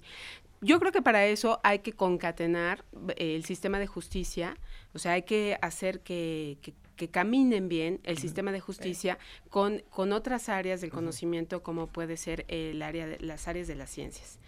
Yo 0.61 0.79
creo 0.79 0.91
que 0.91 1.01
para 1.01 1.25
eso 1.27 1.59
hay 1.63 1.79
que 1.79 1.93
concatenar 1.93 2.83
eh, 3.15 3.35
el 3.35 3.45
sistema 3.45 3.79
de 3.79 3.87
justicia, 3.87 4.57
o 4.93 4.99
sea, 4.99 5.13
hay 5.13 5.21
que 5.23 5.57
hacer 5.61 5.99
que, 6.01 6.57
que- 6.61 6.73
que 6.97 7.07
caminen 7.07 7.69
bien 7.69 8.01
el 8.03 8.17
sistema 8.17 8.51
de 8.51 8.59
justicia 8.59 9.17
con, 9.49 9.83
con 9.89 10.11
otras 10.11 10.49
áreas 10.49 10.81
del 10.81 10.89
conocimiento, 10.89 11.63
como 11.63 11.87
puede 11.87 12.17
ser 12.17 12.43
el 12.49 12.81
área 12.81 13.07
de, 13.07 13.19
las 13.19 13.47
áreas 13.47 13.67
de 13.67 13.75
las 13.75 13.89
ciencias. 13.89 14.39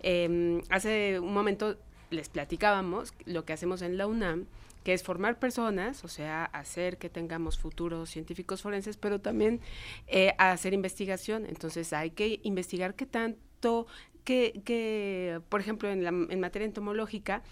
Eh, 0.00 0.62
hace 0.70 1.20
un 1.20 1.34
momento 1.34 1.76
les 2.10 2.28
platicábamos 2.28 3.12
lo 3.24 3.44
que 3.44 3.52
hacemos 3.52 3.82
en 3.82 3.98
la 3.98 4.06
UNAM, 4.06 4.46
que 4.84 4.92
es 4.92 5.02
formar 5.02 5.38
personas, 5.38 6.04
o 6.04 6.08
sea, 6.08 6.44
hacer 6.44 6.98
que 6.98 7.10
tengamos 7.10 7.58
futuros 7.58 8.08
científicos 8.08 8.62
forenses, 8.62 8.96
pero 8.96 9.20
también 9.20 9.60
eh, 10.06 10.32
hacer 10.38 10.74
investigación. 10.74 11.44
Entonces 11.46 11.92
hay 11.92 12.10
que 12.10 12.38
investigar 12.44 12.94
qué 12.94 13.04
tanto, 13.04 13.88
que, 14.22 14.62
que 14.64 15.40
por 15.48 15.60
ejemplo, 15.60 15.90
en, 15.90 16.04
la, 16.04 16.10
en 16.10 16.40
materia 16.40 16.66
entomológica, 16.66 17.42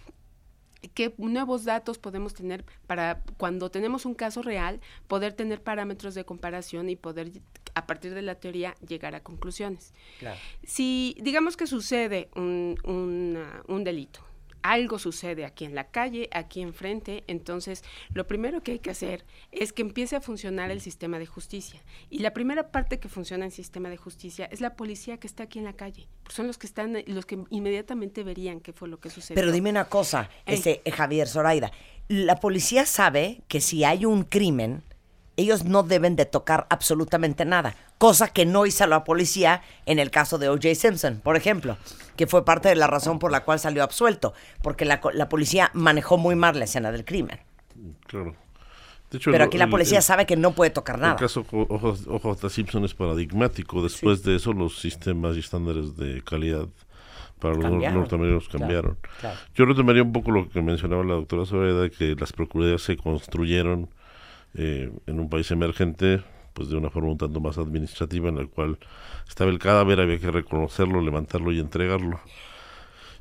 qué 0.88 1.14
nuevos 1.18 1.64
datos 1.64 1.98
podemos 1.98 2.34
tener 2.34 2.64
para 2.86 3.22
cuando 3.36 3.70
tenemos 3.70 4.04
un 4.06 4.14
caso 4.14 4.42
real, 4.42 4.80
poder 5.08 5.32
tener 5.32 5.62
parámetros 5.62 6.14
de 6.14 6.24
comparación 6.24 6.90
y 6.90 6.96
poder, 6.96 7.30
a 7.74 7.86
partir 7.86 8.14
de 8.14 8.22
la 8.22 8.34
teoría, 8.34 8.74
llegar 8.86 9.14
a 9.14 9.20
conclusiones. 9.22 9.92
Claro. 10.18 10.38
Si 10.62 11.16
digamos 11.20 11.56
que 11.56 11.66
sucede 11.66 12.28
un, 12.34 12.76
una- 12.84 13.62
un 13.68 13.84
delito, 13.84 14.20
algo 14.64 14.98
sucede 14.98 15.44
aquí 15.44 15.66
en 15.66 15.74
la 15.74 15.84
calle, 15.84 16.30
aquí 16.32 16.62
enfrente, 16.62 17.22
entonces 17.26 17.84
lo 18.14 18.26
primero 18.26 18.62
que 18.62 18.72
hay 18.72 18.78
que 18.78 18.90
hacer 18.90 19.24
es 19.52 19.74
que 19.74 19.82
empiece 19.82 20.16
a 20.16 20.22
funcionar 20.22 20.70
el 20.70 20.80
sistema 20.80 21.18
de 21.18 21.26
justicia. 21.26 21.82
Y 22.08 22.20
la 22.20 22.32
primera 22.32 22.72
parte 22.72 22.98
que 22.98 23.10
funciona 23.10 23.44
en 23.44 23.50
el 23.50 23.52
sistema 23.52 23.90
de 23.90 23.98
justicia 23.98 24.46
es 24.46 24.62
la 24.62 24.74
policía 24.74 25.18
que 25.18 25.26
está 25.26 25.44
aquí 25.44 25.58
en 25.58 25.66
la 25.66 25.74
calle. 25.74 26.08
Son 26.30 26.46
los 26.46 26.56
que 26.56 26.66
están, 26.66 26.96
los 27.06 27.26
que 27.26 27.38
inmediatamente 27.50 28.22
verían 28.22 28.60
qué 28.60 28.72
fue 28.72 28.88
lo 28.88 28.98
que 28.98 29.10
sucedió. 29.10 29.34
Pero 29.34 29.52
dime 29.52 29.68
una 29.68 29.84
cosa, 29.84 30.30
este, 30.46 30.80
Javier 30.90 31.28
Zoraida. 31.28 31.70
La 32.08 32.36
policía 32.36 32.86
sabe 32.86 33.42
que 33.48 33.60
si 33.60 33.84
hay 33.84 34.06
un 34.06 34.24
crimen, 34.24 34.82
ellos 35.36 35.64
no 35.64 35.82
deben 35.82 36.16
de 36.16 36.26
tocar 36.26 36.66
absolutamente 36.70 37.44
nada. 37.44 37.74
Cosa 37.98 38.28
que 38.28 38.46
no 38.46 38.66
hizo 38.66 38.86
la 38.86 39.04
policía 39.04 39.62
en 39.86 39.98
el 39.98 40.10
caso 40.10 40.38
de 40.38 40.48
O.J. 40.48 40.74
Simpson, 40.74 41.20
por 41.22 41.36
ejemplo, 41.36 41.76
que 42.16 42.26
fue 42.26 42.44
parte 42.44 42.68
de 42.68 42.76
la 42.76 42.86
razón 42.86 43.18
por 43.18 43.32
la 43.32 43.44
cual 43.44 43.58
salió 43.58 43.82
absuelto, 43.82 44.32
porque 44.62 44.84
la, 44.84 45.00
la 45.14 45.28
policía 45.28 45.70
manejó 45.74 46.18
muy 46.18 46.34
mal 46.36 46.58
la 46.58 46.64
escena 46.66 46.92
del 46.92 47.04
crimen. 47.04 47.38
Claro. 48.06 48.36
De 49.10 49.18
hecho, 49.18 49.30
Pero 49.30 49.44
el- 49.44 49.48
aquí 49.48 49.58
la 49.58 49.64
el- 49.64 49.70
policía 49.70 49.98
el- 49.98 50.04
sabe 50.04 50.26
que 50.26 50.36
no 50.36 50.52
puede 50.52 50.70
tocar 50.70 50.96
El 50.96 51.02
nada. 51.02 51.16
caso 51.16 51.44
co- 51.44 51.66
OJ 51.68 52.48
Simpson 52.50 52.84
es 52.84 52.94
paradigmático. 52.94 53.82
Después 53.82 54.22
de 54.22 54.36
eso, 54.36 54.52
los 54.52 54.78
sistemas 54.80 55.36
y 55.36 55.40
estándares 55.40 55.96
de 55.96 56.22
calidad 56.22 56.66
para 57.38 57.54
los 57.54 57.64
Cambiaron. 57.64 57.98
norteamericanos 58.00 58.48
cambiaron. 58.48 58.98
claro. 59.20 59.38
Yo 59.54 59.64
retomaría 59.66 60.02
un 60.02 60.12
poco 60.12 60.30
lo 60.30 60.48
que 60.48 60.62
mencionaba 60.62 61.04
la 61.04 61.14
doctora 61.14 61.44
Sobreda, 61.44 61.82
de 61.82 61.90
que 61.90 62.14
las 62.18 62.32
procuradurías 62.32 62.82
se 62.82 62.96
construyeron 62.96 63.88
eh, 64.54 64.90
en 65.06 65.20
un 65.20 65.28
país 65.28 65.50
emergente, 65.50 66.22
pues 66.52 66.68
de 66.68 66.76
una 66.76 66.90
forma 66.90 67.10
un 67.10 67.18
tanto 67.18 67.40
más 67.40 67.58
administrativa, 67.58 68.28
en 68.28 68.36
la 68.36 68.46
cual 68.46 68.78
estaba 69.28 69.50
el 69.50 69.58
cadáver, 69.58 70.00
había 70.00 70.18
que 70.18 70.30
reconocerlo, 70.30 71.00
levantarlo 71.00 71.52
y 71.52 71.58
entregarlo. 71.58 72.20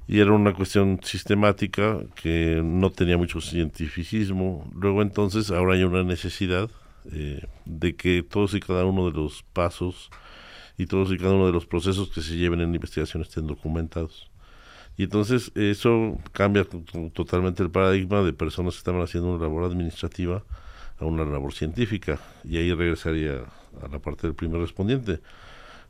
Y 0.08 0.20
era 0.20 0.34
una 0.34 0.54
cuestión 0.54 1.00
sistemática 1.02 2.00
que 2.22 2.62
no 2.64 2.92
tenía 2.92 3.18
mucho 3.18 3.40
cientificismo. 3.40 4.70
Luego 4.76 5.02
entonces, 5.02 5.50
ahora 5.50 5.76
hay 5.76 5.84
una 5.84 6.04
necesidad 6.04 6.70
eh, 7.12 7.42
de 7.66 7.96
que 7.96 8.22
todos 8.22 8.54
y 8.54 8.60
cada 8.60 8.86
uno 8.86 9.10
de 9.10 9.18
los 9.18 9.44
pasos 9.54 10.10
y 10.78 10.88
todos 10.88 11.12
y 11.12 11.18
cada 11.18 11.34
uno 11.34 11.46
de 11.46 11.54
los 11.54 11.66
procesos 11.66 12.10
que 12.10 12.22
se 12.22 12.36
lleven 12.36 12.60
en 12.62 12.76
investigación 12.76 13.24
estén 13.24 13.48
documentados. 13.48 14.30
Y 14.98 15.04
entonces 15.04 15.52
eso 15.56 16.20
cambia 16.34 16.66
to- 16.66 16.84
totalmente 17.14 17.64
el 17.64 17.72
paradigma 17.72 18.22
de 18.22 18.34
personas 18.34 18.74
que 18.76 18.80
estaban 18.80 19.02
haciendo 19.02 19.34
una 19.34 19.42
labor 19.42 19.64
administrativa 19.64 20.44
a 21.00 21.06
una 21.06 21.26
labor 21.26 21.54
científica. 21.54 22.20
Y 22.44 22.58
ahí 22.58 22.74
regresaría 22.74 23.44
a 23.82 23.88
la 23.88 24.00
parte 24.00 24.28
del 24.28 24.36
primer 24.36 24.62
respondiente. 24.62 25.20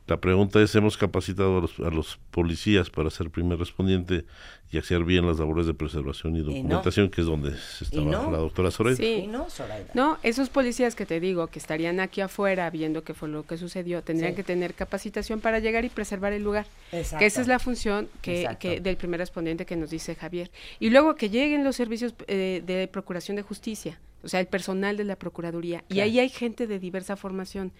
La 0.06 0.18
pregunta 0.18 0.60
es, 0.60 0.74
¿hemos 0.74 0.98
capacitado 0.98 1.56
a 1.56 1.60
los, 1.62 1.80
a 1.80 1.88
los 1.88 2.18
policías 2.30 2.90
para 2.90 3.08
ser 3.08 3.30
primer 3.30 3.58
respondiente 3.58 4.26
y 4.70 4.76
hacer 4.76 5.02
bien 5.02 5.26
las 5.26 5.38
labores 5.38 5.66
de 5.66 5.72
preservación 5.72 6.36
y 6.36 6.40
no. 6.40 6.44
documentación, 6.44 7.08
que 7.08 7.22
es 7.22 7.26
donde 7.26 7.56
estaba 7.80 8.04
no. 8.04 8.30
la 8.30 8.36
doctora 8.36 8.70
Soreida? 8.70 8.98
Sí. 8.98 9.22
¿Y 9.24 9.26
no, 9.28 9.48
Zoraida? 9.48 9.86
No, 9.94 10.18
esos 10.22 10.50
policías 10.50 10.94
que 10.94 11.06
te 11.06 11.20
digo 11.20 11.46
que 11.46 11.58
estarían 11.58 12.00
aquí 12.00 12.20
afuera 12.20 12.68
viendo 12.68 13.02
qué 13.02 13.14
fue 13.14 13.30
lo 13.30 13.44
que 13.44 13.56
sucedió, 13.56 14.02
tendrían 14.02 14.32
Sí. 14.32 14.36
que 14.36 14.44
tener 14.44 14.74
capacitación 14.74 15.40
para 15.40 15.58
llegar 15.58 15.86
y 15.86 15.88
preservar 15.88 16.34
el 16.34 16.42
lugar. 16.42 16.66
Exacto. 16.92 17.20
Que 17.20 17.26
esa 17.26 17.40
es 17.40 17.48
la 17.48 17.58
función 17.58 18.10
que, 18.20 18.46
que 18.60 18.80
del 18.80 18.98
primer 18.98 19.20
respondiente 19.20 19.64
que 19.64 19.76
nos 19.76 19.88
dice 19.88 20.14
Javier. 20.14 20.50
Y 20.80 20.90
luego 20.90 21.14
que 21.14 21.30
lleguen 21.30 21.64
los 21.64 21.76
servicios 21.76 22.14
eh, 22.26 22.62
de 22.66 22.88
procuración 22.88 23.36
de 23.36 23.42
justicia, 23.42 23.98
o 24.22 24.28
sea, 24.28 24.40
el 24.40 24.48
personal 24.48 24.98
de 24.98 25.04
la 25.04 25.16
Procuraduría. 25.16 25.82
Y 25.88 26.00
ahí 26.00 26.18
hay 26.18 26.28
gente 26.28 26.66
de 26.66 26.78
diversa 26.78 27.16
formación. 27.16 27.72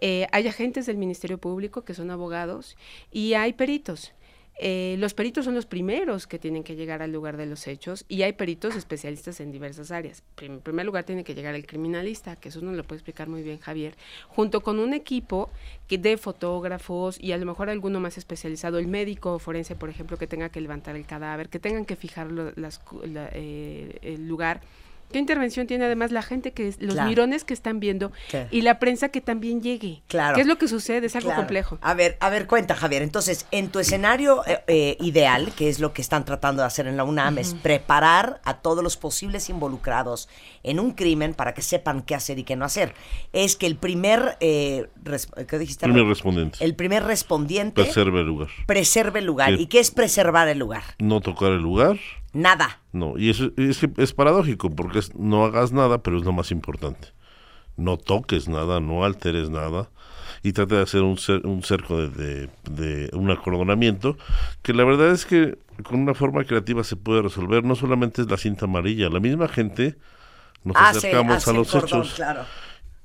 Eh, 0.00 0.26
hay 0.32 0.46
agentes 0.48 0.86
del 0.86 0.96
Ministerio 0.96 1.38
Público 1.38 1.82
que 1.82 1.94
son 1.94 2.10
abogados 2.10 2.76
y 3.10 3.34
hay 3.34 3.52
peritos. 3.52 4.12
Eh, 4.60 4.96
los 4.98 5.14
peritos 5.14 5.44
son 5.44 5.54
los 5.54 5.66
primeros 5.66 6.26
que 6.26 6.36
tienen 6.40 6.64
que 6.64 6.74
llegar 6.74 7.00
al 7.00 7.12
lugar 7.12 7.36
de 7.36 7.46
los 7.46 7.68
hechos 7.68 8.04
y 8.08 8.22
hay 8.22 8.32
peritos 8.32 8.74
especialistas 8.74 9.38
en 9.38 9.52
diversas 9.52 9.92
áreas. 9.92 10.24
En 10.40 10.58
primer 10.60 10.84
lugar 10.84 11.04
tiene 11.04 11.22
que 11.22 11.36
llegar 11.36 11.54
el 11.54 11.64
criminalista, 11.64 12.34
que 12.34 12.48
eso 12.48 12.60
nos 12.60 12.74
lo 12.76 12.82
puede 12.82 12.98
explicar 12.98 13.28
muy 13.28 13.44
bien 13.44 13.60
Javier, 13.60 13.94
junto 14.26 14.60
con 14.60 14.80
un 14.80 14.94
equipo 14.94 15.48
que 15.86 15.96
de 15.96 16.16
fotógrafos 16.16 17.20
y 17.20 17.30
a 17.30 17.36
lo 17.36 17.46
mejor 17.46 17.70
alguno 17.70 18.00
más 18.00 18.18
especializado, 18.18 18.78
el 18.78 18.88
médico 18.88 19.38
forense, 19.38 19.76
por 19.76 19.90
ejemplo, 19.90 20.16
que 20.16 20.26
tenga 20.26 20.48
que 20.48 20.60
levantar 20.60 20.96
el 20.96 21.06
cadáver, 21.06 21.48
que 21.50 21.60
tengan 21.60 21.84
que 21.84 21.94
fijar 21.94 22.32
lo- 22.32 22.50
la- 22.56 23.30
eh, 23.34 23.98
el 24.02 24.26
lugar 24.26 24.60
¿Qué 25.12 25.18
intervención 25.18 25.66
tiene 25.66 25.84
además 25.86 26.12
la 26.12 26.22
gente 26.22 26.52
que 26.52 26.68
es- 26.68 26.80
los 26.82 26.94
Claro. 26.94 27.08
mirones 27.08 27.44
que 27.44 27.54
están 27.54 27.80
viendo 27.80 28.12
y 28.50 28.60
la 28.62 28.78
prensa 28.78 29.08
que 29.08 29.20
también 29.20 29.62
llegue? 29.62 30.02
Claro. 30.08 30.34
¿Qué 30.34 30.42
es 30.42 30.46
lo 30.46 30.58
que 30.58 30.68
sucede? 30.68 31.06
Es 31.06 31.16
algo 31.16 31.28
Claro. 31.28 31.40
complejo. 31.42 31.78
A 31.80 31.94
ver, 31.94 32.16
a 32.20 32.28
ver, 32.30 32.46
cuenta, 32.46 32.74
Javier. 32.74 33.02
Entonces, 33.02 33.46
en 33.50 33.68
tu 33.70 33.78
escenario 33.78 34.42
eh, 34.46 34.60
eh, 34.66 34.96
ideal, 35.00 35.52
que 35.56 35.68
es 35.68 35.80
lo 35.80 35.92
que 35.92 36.02
están 36.02 36.24
tratando 36.24 36.62
de 36.62 36.66
hacer 36.66 36.86
en 36.86 36.96
la 36.96 37.04
UNAM, 37.04 37.38
es 37.38 37.54
preparar 37.54 38.40
a 38.44 38.58
todos 38.58 38.82
los 38.84 38.96
posibles 38.96 39.48
involucrados 39.48 40.28
en 40.62 40.78
un 40.80 40.92
crimen 40.92 41.34
para 41.34 41.54
que 41.54 41.62
sepan 41.62 42.02
qué 42.02 42.14
hacer 42.14 42.38
y 42.38 42.44
qué 42.44 42.56
no 42.56 42.64
hacer. 42.64 42.94
Es 43.32 43.56
que 43.56 43.66
el 43.66 43.76
primer, 43.76 44.36
eh, 44.40 44.88
¿qué 45.48 45.58
dijiste? 45.58 45.84
Primer 45.86 46.04
respondiente. 46.06 46.58
El 46.64 46.74
primer 46.74 47.04
respondiente 47.04 47.82
Preserva 47.82 48.20
el 48.20 48.26
lugar. 48.26 48.48
preserve 48.66 49.20
el 49.20 49.24
lugar. 49.24 49.52
¿Y 49.54 49.66
qué 49.66 49.80
es 49.80 49.90
preservar 49.90 50.48
el 50.48 50.58
lugar? 50.58 50.82
No 50.98 51.20
tocar 51.20 51.52
el 51.52 51.60
lugar. 51.62 51.96
Nada. 52.32 52.80
No, 52.92 53.16
y 53.18 53.30
eso 53.30 53.50
es, 53.56 53.78
que 53.78 53.90
es 53.96 54.12
paradójico 54.12 54.70
porque 54.70 54.98
es, 55.00 55.14
no 55.14 55.44
hagas 55.44 55.72
nada, 55.72 56.02
pero 56.02 56.18
es 56.18 56.24
lo 56.24 56.32
más 56.32 56.50
importante. 56.50 57.08
No 57.76 57.96
toques 57.96 58.48
nada, 58.48 58.80
no 58.80 59.04
alteres 59.04 59.50
nada 59.50 59.88
y 60.42 60.52
trata 60.52 60.76
de 60.76 60.82
hacer 60.82 61.02
un, 61.02 61.16
cer- 61.16 61.44
un 61.44 61.62
cerco 61.62 61.96
de, 61.96 62.08
de- 62.10 62.48
de 62.70 63.10
un 63.16 63.30
acordonamiento 63.30 64.16
que 64.62 64.72
la 64.74 64.84
verdad 64.84 65.10
es 65.10 65.24
que 65.26 65.58
con 65.84 66.00
una 66.00 66.14
forma 66.14 66.44
creativa 66.44 66.82
se 66.84 66.96
puede 66.96 67.22
resolver. 67.22 67.64
No 67.64 67.74
solamente 67.76 68.22
es 68.22 68.30
la 68.30 68.36
cinta 68.36 68.66
amarilla, 68.66 69.08
la 69.08 69.20
misma 69.20 69.48
gente 69.48 69.96
nos 70.64 70.76
Hace- 70.76 70.98
acercamos 70.98 71.36
hace 71.36 71.50
a 71.50 71.52
los 71.54 71.70
cordón, 71.70 71.86
hechos. 72.02 72.14
Claro. 72.14 72.42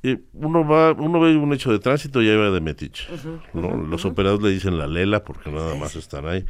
Y 0.02 0.20
uno 0.34 0.68
va, 0.68 0.92
uno 0.92 1.20
ve 1.22 1.38
un 1.38 1.54
hecho 1.54 1.72
de 1.72 1.80
tránsito 1.80 2.22
y 2.22 2.28
ahí 2.30 2.36
va 2.36 2.50
de 2.50 2.60
metiche. 2.60 3.08
¿no? 3.54 3.78
Los 3.78 4.04
operados 4.06 4.42
le 4.42 4.50
dicen 4.50 4.78
la 4.78 4.86
lela 4.88 5.24
porque 5.24 5.50
nada 5.50 5.76
más 5.76 5.96
están 5.96 6.28
ahí. 6.28 6.44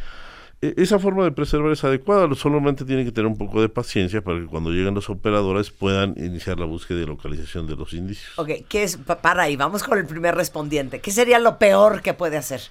E- 0.65 0.73
Esa 0.78 0.97
forma 0.99 1.23
de 1.26 1.32
preservar 1.32 1.71
es 1.71 1.84
adecuada, 1.84 2.34
solamente 2.36 2.86
tienen 2.86 3.06
que 3.06 3.12
tener 3.12 3.28
un 3.28 3.38
poco 3.38 3.62
de 3.62 3.69
paciencia 3.69 4.21
para 4.23 4.39
que 4.39 4.45
cuando 4.45 4.69
lleguen 4.71 4.93
los 4.95 5.10
operadores 5.10 5.71
puedan 5.71 6.13
iniciar 6.17 6.60
la 6.60 6.65
búsqueda 6.65 7.02
y 7.02 7.06
localización 7.06 7.67
de 7.67 7.76
los 7.76 7.93
indicios. 7.93 8.38
Ok, 8.39 8.49
¿qué 8.69 8.84
es? 8.84 8.97
Pa- 8.97 9.19
Para 9.21 9.43
ahí, 9.43 9.56
vamos 9.56 9.84
con 9.84 9.97
el 9.97 10.06
primer 10.06 10.36
respondiente. 10.36 10.99
¿Qué 11.02 11.12
sería 11.12 11.39
lo 11.39 11.58
peor 11.60 12.02
que 12.02 12.13
puede 12.13 12.38
hacer? 12.38 12.62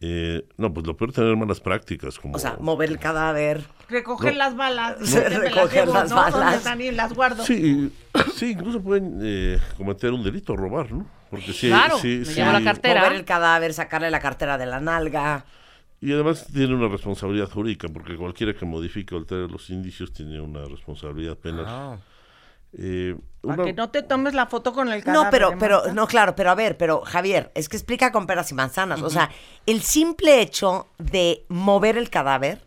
Eh, 0.00 0.46
no, 0.58 0.74
pues 0.74 0.86
lo 0.86 0.96
peor 0.98 1.10
es 1.10 1.16
tener 1.16 1.34
malas 1.34 1.60
prácticas, 1.60 2.18
como 2.18 2.36
O 2.36 2.38
sea, 2.38 2.56
mover 2.60 2.90
el 2.90 2.98
cadáver. 2.98 3.62
Recoger 3.88 4.32
No. 4.32 4.38
las 4.40 4.56
balas. 4.56 4.96
Sí, 5.02 5.14
¿dónde 5.14 5.30
me 5.38 5.48
recoger 5.48 5.84
llevo, 5.86 5.94
las 5.94 6.12
balas. 6.12 6.56
están 6.56 6.80
y 6.82 6.90
las 6.90 7.14
guardo? 7.14 7.42
Sí, 7.42 7.90
sí, 8.34 8.50
incluso 8.50 8.82
pueden 8.82 9.20
eh, 9.22 9.58
cometer 9.78 10.12
un 10.12 10.22
delito, 10.22 10.56
robar, 10.56 10.92
¿no? 10.92 11.06
Porque 11.30 11.54
sí, 11.54 11.68
Claro, 11.68 11.96
sí, 11.98 12.18
me 12.18 12.24
sí, 12.26 12.34
llevo 12.34 12.52
la 12.52 12.62
cartera. 12.62 13.00
Mover 13.00 13.16
el 13.16 13.24
cadáver, 13.24 13.72
sacarle 13.72 14.10
la 14.10 14.20
cartera 14.20 14.58
de 14.58 14.66
la 14.66 14.80
nalga. 14.80 15.46
Y 16.04 16.12
además 16.12 16.46
tiene 16.52 16.74
una 16.74 16.88
responsabilidad 16.88 17.50
jurídica, 17.50 17.88
porque 17.88 18.14
cualquiera 18.14 18.52
que 18.52 18.66
modifique 18.66 19.14
o 19.14 19.18
altere 19.18 19.48
los 19.48 19.70
indicios 19.70 20.12
tiene 20.12 20.38
una 20.38 20.66
responsabilidad 20.66 21.34
penal. 21.38 21.64
Ah. 21.66 21.96
Eh, 22.76 23.16
Para 23.40 23.64
que 23.64 23.72
no 23.72 23.88
te 23.88 24.02
tomes 24.02 24.34
la 24.34 24.44
foto 24.44 24.74
con 24.74 24.92
el 24.92 25.02
cadáver. 25.02 25.24
No, 25.24 25.30
pero, 25.30 25.58
pero, 25.58 25.94
no, 25.94 26.06
claro, 26.06 26.36
pero 26.36 26.50
a 26.50 26.54
ver, 26.54 26.76
pero 26.76 27.00
Javier, 27.00 27.50
es 27.54 27.70
que 27.70 27.78
explica 27.78 28.12
con 28.12 28.26
peras 28.26 28.50
y 28.50 28.54
manzanas. 28.54 29.00
O 29.00 29.08
sea, 29.08 29.30
el 29.64 29.80
simple 29.80 30.42
hecho 30.42 30.88
de 30.98 31.46
mover 31.48 31.96
el 31.96 32.10
cadáver 32.10 32.60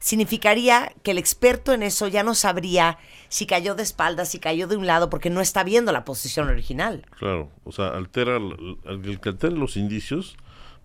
significaría 0.00 0.92
que 1.04 1.12
el 1.12 1.18
experto 1.18 1.72
en 1.72 1.84
eso 1.84 2.08
ya 2.08 2.24
no 2.24 2.34
sabría 2.34 2.98
si 3.28 3.46
cayó 3.46 3.76
de 3.76 3.84
espaldas, 3.84 4.30
si 4.30 4.40
cayó 4.40 4.66
de 4.66 4.76
un 4.76 4.88
lado, 4.88 5.08
porque 5.08 5.30
no 5.30 5.40
está 5.40 5.62
viendo 5.62 5.92
la 5.92 6.04
posición 6.04 6.48
original. 6.48 7.06
Claro, 7.16 7.48
o 7.62 7.70
sea, 7.70 7.90
altera, 7.90 8.38
el 8.38 9.20
que 9.20 9.28
altere 9.28 9.54
los 9.54 9.76
indicios, 9.76 10.36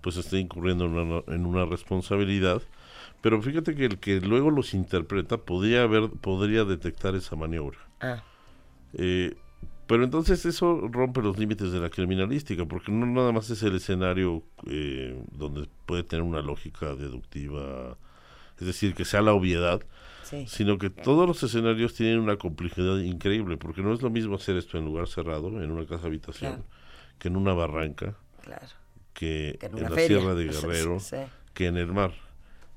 pues 0.01 0.17
está 0.17 0.38
incurriendo 0.38 0.86
en 0.86 0.91
una, 0.97 1.23
en 1.27 1.45
una 1.45 1.65
responsabilidad. 1.65 2.62
Pero 3.21 3.41
fíjate 3.41 3.75
que 3.75 3.86
el 3.86 3.97
que 3.99 4.21
luego 4.21 4.51
los 4.51 4.73
interpreta 4.73 5.38
podría 5.38 5.83
haber, 5.83 6.10
podría 6.10 6.63
detectar 6.65 7.15
esa 7.15 7.36
maniobra. 7.36 7.79
Ah. 7.99 8.23
Eh, 8.93 9.36
pero 9.88 10.03
entonces 10.03 10.45
eso 10.45 10.81
rompe 10.91 11.21
los 11.21 11.38
límites 11.39 11.71
de 11.71 11.79
la 11.79 11.89
criminalística, 11.89 12.65
porque 12.65 12.91
no 12.91 13.05
nada 13.05 13.31
más 13.31 13.49
es 13.49 13.63
el 13.63 13.75
escenario 13.75 14.43
eh, 14.67 15.17
donde 15.31 15.67
puede 15.86 16.03
tener 16.03 16.23
una 16.23 16.41
lógica 16.41 16.93
deductiva, 16.95 17.97
es 18.60 18.67
decir, 18.67 18.93
que 18.93 19.05
sea 19.05 19.21
la 19.21 19.33
obviedad, 19.33 19.81
Sí. 20.23 20.43
sino 20.45 20.77
que 20.77 20.89
todos 20.89 21.25
los 21.25 21.41
escenarios 21.41 21.93
tienen 21.93 22.19
una 22.19 22.36
complejidad 22.36 22.97
increíble, 22.99 23.55
porque 23.55 23.81
no 23.81 23.93
es 23.93 24.01
lo 24.01 24.10
mismo 24.10 24.36
hacer 24.36 24.57
esto 24.57 24.77
en 24.77 24.83
lugar 24.83 25.07
cerrado, 25.07 25.47
en 25.63 25.71
una 25.71 25.86
casa 25.86 26.07
habitación, 26.07 26.51
Claro. 26.55 26.65
que 27.17 27.29
en 27.29 27.38
una 27.38 27.53
barranca, 27.53 28.15
Claro. 28.43 28.67
Que, 29.17 29.58
Que 29.60 29.65
en 29.65 29.82
la 29.82 29.89
feria. 29.89 30.19
Sierra 30.19 30.36
de 30.36 30.45
Guerrero, 30.51 30.99
Sí. 30.99 31.15
que 31.53 31.65
en 31.65 31.77
el 31.77 31.91
mar. 31.91 32.13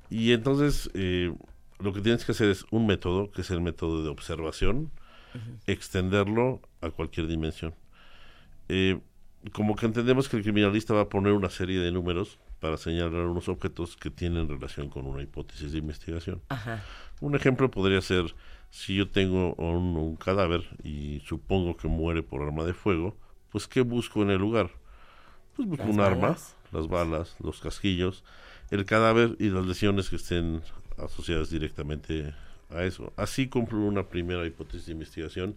Y 0.09 0.31
entonces 0.33 0.89
eh, 0.95 1.31
lo 1.79 1.93
que 1.93 2.01
tienes 2.01 2.25
que 2.25 2.31
hacer 2.31 2.49
es 2.49 2.65
un 2.71 2.87
método, 2.87 3.29
que 3.31 3.41
es 3.41 3.51
el 3.51 3.61
método 3.61 4.03
de 4.03 4.09
observación, 4.09 4.91
extenderlo 5.67 6.61
a 6.81 6.89
cualquier 6.89 7.27
dimensión. 7.27 7.73
Eh, 8.69 8.99
como 9.53 9.75
que 9.75 9.85
entendemos 9.85 10.29
que 10.29 10.37
el 10.37 10.43
criminalista 10.43 10.93
va 10.93 11.01
a 11.01 11.09
poner 11.09 11.33
una 11.33 11.49
serie 11.49 11.79
de 11.79 11.91
números 11.91 12.37
para 12.59 12.77
señalar 12.77 13.25
unos 13.25 13.49
objetos 13.49 13.95
que 13.97 14.09
tienen 14.11 14.47
relación 14.47 14.89
con 14.89 15.07
una 15.07 15.23
hipótesis 15.23 15.71
de 15.71 15.79
investigación. 15.79 16.41
Ajá. 16.49 16.83
Un 17.21 17.35
ejemplo 17.35 17.71
podría 17.71 18.01
ser 18.01 18.35
si 18.69 18.95
yo 18.95 19.09
tengo 19.09 19.55
un, 19.55 19.97
un 19.97 20.15
cadáver 20.15 20.63
y 20.83 21.21
supongo 21.25 21.75
que 21.75 21.87
muere 21.87 22.21
por 22.23 22.43
arma 22.43 22.63
de 22.63 22.73
fuego, 22.73 23.17
pues 23.49 23.67
¿qué 23.67 23.81
busco 23.81 24.21
en 24.21 24.29
el 24.29 24.37
lugar? 24.37 24.69
Pues 25.55 25.67
Las 25.77 25.87
un 25.89 25.99
arma, 25.99 26.21
balas. 26.29 26.55
las 26.71 26.87
balas, 26.87 27.35
los 27.43 27.59
casquillos, 27.59 28.23
el 28.69 28.85
cadáver 28.85 29.35
y 29.39 29.49
las 29.49 29.65
lesiones 29.65 30.09
que 30.09 30.15
estén 30.15 30.61
asociadas 30.97 31.49
directamente 31.49 32.33
a 32.69 32.83
eso. 32.83 33.11
Así 33.17 33.47
cumplo 33.47 33.79
una 33.79 34.07
primera 34.07 34.45
hipótesis 34.45 34.85
de 34.85 34.93
investigación 34.93 35.55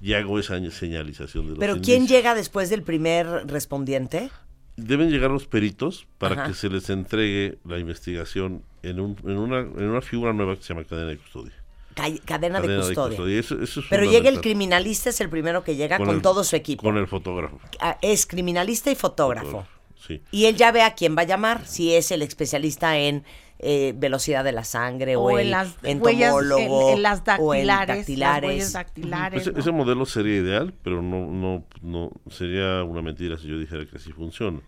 y 0.00 0.14
hago 0.14 0.38
esa 0.40 0.58
señalización 0.70 1.44
de 1.44 1.50
los 1.50 1.58
Pero 1.58 1.74
¿quién 1.74 1.98
indicios. 2.02 2.18
llega 2.18 2.34
después 2.34 2.70
del 2.70 2.82
primer 2.82 3.26
respondiente? 3.46 4.30
Deben 4.76 5.10
llegar 5.10 5.30
los 5.30 5.46
peritos 5.46 6.06
para 6.18 6.34
Ajá. 6.34 6.46
que 6.48 6.54
se 6.54 6.68
les 6.68 6.90
entregue 6.90 7.58
la 7.64 7.78
investigación 7.78 8.62
en, 8.82 9.00
un, 9.00 9.16
en, 9.24 9.38
una, 9.38 9.60
en 9.60 9.84
una 9.84 10.00
figura 10.02 10.32
nueva 10.32 10.56
que 10.56 10.62
se 10.62 10.74
llama 10.74 10.84
cadena 10.84 11.08
de 11.10 11.18
custodia. 11.18 11.52
Ca- 11.96 12.10
Cadena, 12.24 12.60
de 12.60 12.76
custodia. 12.76 13.40
Eso- 13.40 13.60
eso 13.60 13.80
es 13.80 13.86
Pero 13.88 14.04
llega 14.04 14.28
el 14.28 14.40
criminalista, 14.42 15.08
es 15.10 15.20
el 15.22 15.30
primero 15.30 15.64
que 15.64 15.74
llega 15.76 15.96
con, 15.96 16.10
el- 16.10 16.22
todo 16.22 16.44
su 16.44 16.54
equipo. 16.54 16.82
Con 16.82 16.98
el 16.98 17.08
fotógrafo. 17.08 17.58
Ah, 17.80 17.96
Es 18.02 18.26
criminalista 18.26 18.90
y 18.90 18.94
fotógrafo. 18.94 19.66
Sí. 20.06 20.20
Y 20.30 20.44
él 20.44 20.54
ya 20.56 20.70
ve 20.70 20.82
a 20.82 20.94
quién 20.94 21.16
va 21.16 21.22
a 21.22 21.24
llamar, 21.24 21.66
si 21.66 21.94
es 21.94 22.10
el 22.12 22.20
especialista 22.22 22.96
en 22.98 23.24
eh, 23.58 23.94
velocidad 23.96 24.44
de 24.44 24.52
la 24.52 24.62
sangre 24.64 25.16
o, 25.16 25.22
o 25.22 25.38
el 25.38 25.46
en 25.48 25.54
huellas, 25.54 25.74
en, 25.82 25.90
entomólogo 25.96 26.90
en 26.92 27.02
las 27.02 27.22
o 27.38 27.54
en 27.54 27.66
dactilares, 27.66 28.58
las 28.58 28.72
dactilares. 28.72 28.72
dactilares. 28.74 29.46
¿no? 29.52 29.58
ese 29.58 29.72
modelo 29.72 30.04
sería 30.04 30.36
ideal, 30.36 30.74
pero 30.82 31.00
no, 31.00 31.26
no, 31.26 31.64
no 31.80 32.10
sería 32.28 32.84
una 32.84 33.00
mentira 33.00 33.38
si 33.38 33.48
yo 33.48 33.58
dijera 33.58 33.86
que 33.86 33.96
así 33.96 34.12
funciona. 34.12 34.60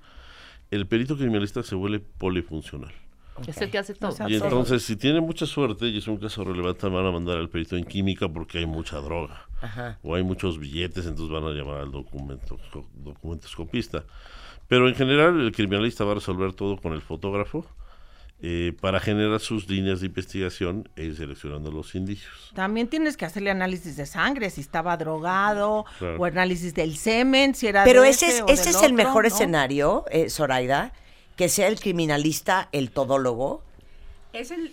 El 0.70 0.86
perito 0.86 1.16
criminalista 1.16 1.62
se 1.62 1.74
vuelve 1.74 2.00
polifuncional. 2.00 2.94
Es 3.46 3.60
el 3.60 3.70
que 3.70 3.78
hace 3.78 3.94
todo. 3.94 4.10
O 4.10 4.14
sea, 4.14 4.28
Y 4.28 4.34
entonces, 4.34 4.82
si 4.82 4.96
tiene 4.96 5.20
mucha 5.20 5.46
suerte 5.46 5.86
y 5.86 5.98
es 5.98 6.08
un 6.08 6.16
caso 6.18 6.44
relevante, 6.44 6.88
van 6.88 7.06
a 7.06 7.10
mandar 7.10 7.38
al 7.38 7.48
perito 7.48 7.76
en 7.76 7.84
química 7.84 8.28
porque 8.28 8.58
hay 8.58 8.66
mucha 8.66 8.98
droga. 8.98 9.46
Ajá. 9.60 9.98
O 10.02 10.14
hay 10.14 10.22
muchos 10.22 10.58
billetes, 10.58 11.06
entonces 11.06 11.30
van 11.30 11.44
a 11.44 11.50
llamar 11.50 11.80
al 11.80 11.90
documento, 11.92 12.58
documentoscopista. 12.94 14.04
Pero 14.68 14.88
en 14.88 14.94
general, 14.94 15.40
el 15.40 15.52
criminalista 15.52 16.04
va 16.04 16.12
a 16.12 16.14
resolver 16.16 16.52
todo 16.52 16.76
con 16.76 16.92
el 16.92 17.00
fotógrafo 17.00 17.64
eh, 18.40 18.72
para 18.80 19.00
generar 19.00 19.40
sus 19.40 19.68
líneas 19.68 20.00
de 20.00 20.06
investigación 20.06 20.88
e 20.94 21.04
ir 21.06 21.16
seleccionando 21.16 21.72
los 21.72 21.94
indicios. 21.96 22.52
También 22.54 22.86
tienes 22.86 23.16
que 23.16 23.24
hacerle 23.24 23.50
análisis 23.50 23.96
de 23.96 24.06
sangre, 24.06 24.50
si 24.50 24.60
estaba 24.60 24.96
drogado, 24.96 25.84
Claro. 25.98 26.18
o 26.20 26.24
análisis 26.24 26.72
del 26.74 26.96
semen, 26.96 27.54
si 27.56 27.66
era 27.66 27.82
Pero 27.82 28.02
de 28.02 28.10
ese 28.10 28.26
es, 28.26 28.42
o 28.42 28.46
ese 28.48 28.66
del 28.66 28.76
es 28.76 28.82
el 28.84 28.92
mejor 28.92 29.24
¿no? 29.24 29.28
escenario, 29.28 30.04
eh, 30.12 30.30
Zoraida, 30.30 30.92
que 31.38 31.48
sea 31.48 31.68
el 31.68 31.78
criminalista, 31.78 32.68
el 32.72 32.90
todólogo. 32.90 33.62
Es 34.32 34.50
el, 34.50 34.72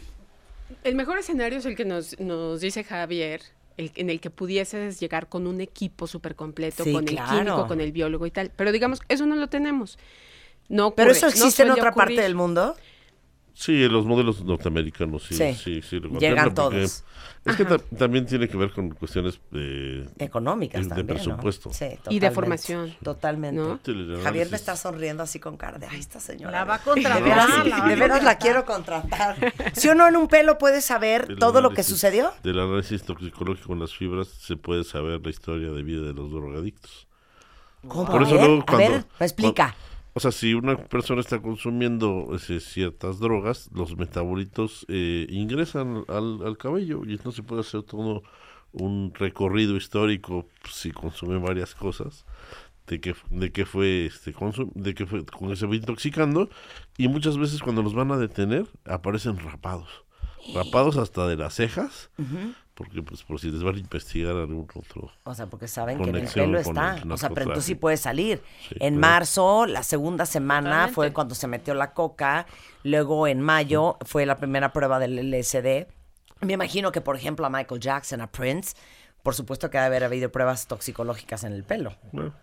el 0.83 0.95
mejor 0.95 1.19
escenario 1.19 1.59
es 1.59 1.65
el 1.67 1.75
que 1.75 1.85
nos, 1.85 2.19
nos 2.19 2.59
dice 2.59 2.83
Javier, 2.83 3.43
el, 3.77 3.91
en 3.93 4.09
el 4.09 4.19
que 4.19 4.31
pudieses 4.31 4.99
llegar 4.99 5.29
con 5.29 5.45
un 5.45 5.61
equipo 5.61 6.07
súper 6.07 6.35
completo, 6.35 6.83
Sí, 6.83 6.91
con 6.91 7.05
claro. 7.05 7.37
el 7.37 7.45
químico, 7.45 7.67
con 7.67 7.81
el 7.81 7.91
biólogo 7.91 8.25
y 8.25 8.31
tal. 8.31 8.51
Pero 8.55 8.71
digamos, 8.71 8.99
eso 9.09 9.27
no 9.27 9.35
lo 9.35 9.47
tenemos. 9.47 9.99
No 10.67 10.95
Pero 10.95 11.11
eso 11.11 11.27
no 11.27 11.33
existe 11.33 11.61
en 11.61 11.69
otra 11.69 11.93
parte 11.93 12.19
del 12.19 12.33
mundo. 12.33 12.75
Sí, 13.57 13.87
los 13.87 14.05
modelos 14.05 14.43
norteamericanos 14.43 15.23
sí, 15.23 15.33
Sí. 15.35 15.53
sí, 15.55 15.81
sí, 15.81 15.99
lo 16.01 16.19
Llegan 16.19 16.53
todos. 16.53 17.05
Es 17.45 17.55
que 17.55 17.63
ta- 17.63 17.77
también 17.97 18.25
tiene 18.25 18.49
que 18.49 18.57
ver 18.57 18.71
con 18.71 18.89
cuestiones 18.89 19.39
de, 19.51 20.09
Económicas 20.17 20.81
de 20.83 20.89
también, 20.89 21.07
¿no? 21.07 21.13
presupuesto. 21.13 21.71
Sí, 21.71 21.85
Y 22.09 22.19
de 22.19 22.31
formación. 22.31 22.93
Totalmente. 23.01 23.61
¿no? 23.61 23.79
Javier 24.23 24.49
me 24.49 24.57
está 24.57 24.75
sonriendo 24.75 25.23
así 25.23 25.39
con 25.39 25.55
cara 25.55 25.77
de, 25.77 25.85
ay, 25.87 25.99
esta 26.01 26.19
señora. 26.19 26.51
La 26.51 26.65
va 26.65 26.75
a 26.75 26.77
de 26.79 26.83
contratar, 26.83 27.23
veras, 27.23 27.65
la 27.67 27.77
a 27.77 27.87
de 27.87 27.95
veras 27.95 28.23
la 28.23 28.37
quiero 28.37 28.65
contratar. 28.65 29.53
¿Sí 29.73 29.87
o 29.87 29.95
no 29.95 30.05
en 30.07 30.17
un 30.17 30.27
pelo 30.27 30.57
puedes 30.57 30.83
saber 30.83 31.27
Del 31.27 31.37
todo 31.39 31.61
lo 31.61 31.69
que 31.69 31.81
análisis- 31.81 31.85
sucedió? 31.89 32.33
Del 32.43 32.59
análisis 32.59 33.03
toxicológico 33.03 33.71
en 33.73 33.79
las 33.79 33.93
fibras 33.95 34.27
se 34.27 34.57
puede 34.57 34.83
saber 34.83 35.21
la 35.23 35.29
historia 35.29 35.71
de 35.71 35.81
vida 35.83 36.01
de 36.01 36.13
los 36.13 36.31
drogadictos. 36.31 37.07
¿Cómo? 37.87 38.05
Por 38.11 38.23
a 38.23 38.25
eso 38.25 38.35
ver, 38.35 38.45
luego 38.47 38.61
a 38.63 38.65
cuando- 38.65 38.89
ver, 38.91 39.05
me 39.19 39.25
explica. 39.25 39.75
O 40.17 40.21
sea, 40.21 40.31
si 40.31 40.53
una 40.53 40.77
persona 40.77 41.19
está 41.19 41.41
consumiendo 41.41 42.29
ese, 42.33 42.61
ciertas 42.61 43.19
drogas, 43.19 43.69
los 43.73 43.97
metabolitos 43.97 44.85
eh, 44.87 45.27
ingresan 45.29 46.05
al, 46.07 46.57
cabello 46.57 47.01
y 47.05 47.11
entonces 47.11 47.35
se 47.35 47.43
puede 47.43 47.59
hacer 47.59 47.83
todo 47.83 48.23
un 48.71 49.13
recorrido 49.13 49.75
histórico 49.75 50.47
pues, 50.61 50.73
si 50.73 50.91
consume 50.91 51.37
varias 51.37 51.75
cosas 51.75 52.25
de 52.87 53.01
que 53.01 53.13
de 53.29 53.51
que 53.51 53.65
fue 53.65 54.05
este 54.05 54.33
consum- 54.33 54.71
de 54.73 54.93
que 54.93 55.05
fue 55.05 55.25
con 55.25 55.53
se 55.57 55.67
fue 55.67 55.75
intoxicando 55.77 56.49
y 56.97 57.09
muchas 57.09 57.37
veces 57.37 57.61
cuando 57.61 57.83
los 57.83 57.93
van 57.93 58.11
a 58.11 58.17
detener 58.17 58.67
aparecen 58.85 59.37
rapados 59.39 59.89
rapados 60.53 60.95
hasta 60.97 61.27
de 61.27 61.35
las 61.35 61.55
cejas 61.55 62.09
porque 62.75 63.01
pues 63.01 63.23
por 63.23 63.39
si 63.39 63.49
les 63.49 63.63
van 63.63 63.75
a 63.75 63.79
investigar 63.79 64.35
algún 64.35 64.67
otro 64.75 65.09
O 65.23 65.33
sea, 65.33 65.47
porque 65.47 65.67
saben 65.67 65.97
que 65.97 66.09
en 66.09 66.15
el 66.17 66.27
pelo 66.27 66.59
está. 66.59 66.97
el 66.97 67.11
O 67.11 67.17
sea, 67.17 67.29
pero 67.29 67.43
entonces 67.43 67.65
sí 67.65 67.75
puede 67.75 67.97
salir. 67.97 68.41
Sí, 68.67 68.75
en 68.79 68.95
claro. 68.97 69.13
marzo, 69.13 69.65
la 69.65 69.81
segunda 69.81 70.25
semana 70.25 70.69
Totalmente. 70.69 70.93
fue 70.93 71.13
cuando 71.13 71.35
se 71.35 71.47
metió 71.47 71.73
la 71.73 71.93
coca. 71.93 72.45
Luego 72.83 73.27
en 73.27 73.39
mayo 73.41 73.97
fue 74.05 74.25
la 74.25 74.37
primera 74.37 74.73
prueba 74.73 74.99
del 74.99 75.31
LSD. 75.31 75.87
Me 76.41 76.53
imagino 76.53 76.91
que, 76.91 76.99
por 76.99 77.15
ejemplo, 77.15 77.45
a 77.45 77.49
Michael 77.49 77.79
Jackson, 77.79 78.19
a 78.19 78.27
Prince, 78.27 78.75
por 79.23 79.33
supuesto 79.33 79.69
que 79.69 79.77
debe 79.77 79.87
haber 79.87 80.03
habido 80.03 80.29
pruebas 80.31 80.67
toxicológicas 80.67 81.45
en 81.45 81.53
el 81.53 81.63
pelo. 81.63 81.95
bueno, 82.11 82.33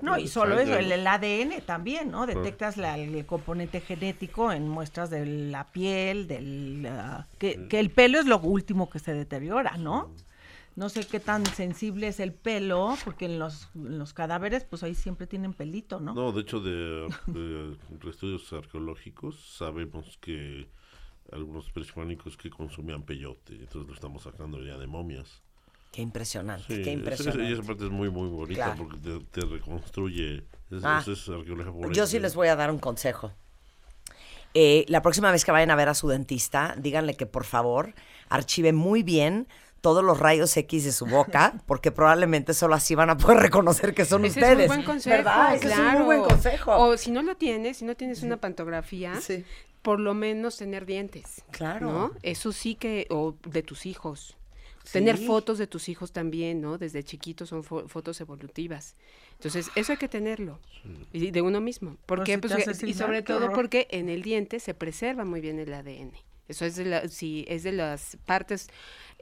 No, 0.00 0.18
y 0.18 0.28
solo 0.28 0.58
eso, 0.58 0.76
el, 0.76 1.06
ADN 1.06 1.60
también, 1.64 2.10
¿no? 2.10 2.26
Detectas 2.26 2.76
la- 2.76 2.98
el 2.98 3.24
componente 3.26 3.80
genético 3.80 4.52
en 4.52 4.68
muestras 4.68 5.10
de 5.10 5.24
la 5.26 5.64
piel, 5.72 6.26
del 6.26 6.86
ah, 6.88 7.26
que, 7.38 7.68
que 7.68 7.78
el 7.78 7.90
pelo 7.90 8.18
es 8.18 8.26
lo 8.26 8.38
último 8.40 8.90
que 8.90 8.98
se 8.98 9.14
deteriora, 9.14 9.76
¿no? 9.76 10.10
No 10.74 10.88
sé 10.88 11.06
qué 11.06 11.20
tan 11.20 11.44
sensible 11.44 12.08
es 12.08 12.18
el 12.18 12.32
pelo, 12.32 12.96
porque 13.04 13.26
en 13.26 13.38
los, 13.38 13.68
en 13.74 13.98
los 13.98 14.14
cadáveres, 14.14 14.64
pues 14.64 14.82
ahí 14.82 14.94
siempre 14.94 15.26
tienen 15.26 15.52
pelito, 15.52 16.00
¿no? 16.00 16.14
No, 16.14 16.32
de 16.32 16.40
hecho, 16.40 16.60
de, 16.60 17.08
de 17.26 17.76
estudios 18.10 18.50
arqueológicos 18.52 19.38
sabemos 19.58 20.16
que 20.18 20.66
algunos 21.30 21.70
prehispánicos 21.70 22.36
que 22.36 22.48
consumían 22.50 23.02
peyote, 23.02 23.54
entonces 23.54 23.86
lo 23.86 23.94
estamos 23.94 24.22
sacando 24.22 24.62
ya 24.64 24.78
de 24.78 24.86
momias. 24.86 25.42
Qué 25.92 26.02
impresionante, 26.02 26.64
Sí, 26.66 26.74
qué 26.76 26.80
esa- 26.82 26.90
impresionante. 26.90 27.44
Y 27.44 27.52
esa 27.52 27.62
parte 27.62 27.84
es 27.84 27.90
muy, 27.90 28.10
muy 28.10 28.28
bonita 28.28 28.64
Claro. 28.74 28.88
porque 28.88 28.96
te, 28.98 29.40
te 29.40 29.46
reconstruye. 29.46 30.38
Es, 30.70 30.82
Ah. 30.82 30.98
eso 31.02 31.12
es 31.12 31.28
arqueología 31.28 31.70
forense. 31.72 31.94
Yo 31.94 32.06
sí 32.06 32.18
les 32.18 32.34
voy 32.34 32.48
a 32.48 32.56
dar 32.56 32.70
un 32.70 32.78
consejo. 32.78 33.30
Eh, 34.54 34.84
la 34.88 35.00
próxima 35.02 35.30
vez 35.32 35.44
que 35.44 35.52
vayan 35.52 35.70
a 35.70 35.76
ver 35.76 35.88
a 35.88 35.94
su 35.94 36.08
dentista, 36.08 36.74
díganle 36.78 37.14
que 37.14 37.26
por 37.26 37.44
favor 37.44 37.94
archive 38.28 38.72
muy 38.72 39.02
bien 39.02 39.48
todos 39.80 40.04
los 40.04 40.18
rayos 40.20 40.56
X 40.56 40.84
de 40.84 40.92
su 40.92 41.06
boca, 41.06 41.54
porque 41.66 41.90
probablemente 41.90 42.54
solo 42.54 42.74
así 42.74 42.94
van 42.94 43.10
a 43.10 43.16
poder 43.16 43.38
reconocer 43.38 43.94
que 43.94 44.04
son 44.04 44.24
Ese 44.24 44.40
ustedes. 44.40 44.58
es 44.64 44.70
un 44.70 44.76
buen 44.76 44.84
consejo, 44.84 45.16
¿Verdad? 45.16 45.54
Ese 45.54 45.72
es 45.72 45.78
un 45.78 45.92
muy 45.92 46.02
buen 46.04 46.22
consejo. 46.22 46.76
O 46.76 46.96
si 46.96 47.10
no 47.10 47.22
lo 47.22 47.36
tienes, 47.36 47.78
si 47.78 47.84
no 47.84 47.94
tienes 47.96 48.22
una 48.22 48.36
pantografía, 48.38 49.20
Sí. 49.20 49.44
por 49.82 49.98
lo 50.00 50.14
menos 50.14 50.56
tener 50.58 50.86
dientes. 50.86 51.42
Claro. 51.50 51.90
¿no? 51.90 52.12
Eso 52.22 52.52
sí 52.52 52.76
que, 52.76 53.06
o 53.10 53.34
de 53.46 53.62
tus 53.62 53.86
hijos. 53.86 54.36
Tener 54.90 55.16
fotos 55.16 55.58
de 55.58 55.66
tus 55.66 55.88
hijos 55.88 56.12
también, 56.12 56.60
¿no? 56.60 56.76
Desde 56.78 57.04
chiquitos 57.04 57.48
son 57.50 57.62
fo- 57.62 57.86
fotos 57.88 58.20
evolutivas. 58.20 58.96
Entonces, 59.34 59.70
eso 59.76 59.92
hay 59.92 59.98
que 59.98 60.08
tenerlo. 60.08 60.58
Y 61.12 61.30
de 61.30 61.40
uno 61.42 61.60
mismo. 61.60 61.96
¿Por 62.06 62.18
Pero 62.18 62.24
qué? 62.24 62.34
si 62.34 62.40
te 62.40 62.48
Pues, 62.48 62.68
haces 62.68 62.82
y 62.88 62.94
sobre 62.94 63.22
todo 63.22 63.36
horror. 63.44 63.52
porque 63.54 63.86
en 63.90 64.08
el 64.08 64.22
diente 64.22 64.58
se 64.60 64.74
preserva 64.74 65.24
muy 65.24 65.40
bien 65.40 65.58
el 65.60 65.72
ADN. 65.72 66.12
Eso 66.48 66.64
es 66.64 66.74
de, 66.76 66.84
la, 66.84 67.08
sí, 67.08 67.44
es 67.48 67.62
de 67.62 67.72
las 67.72 68.18
partes 68.26 68.68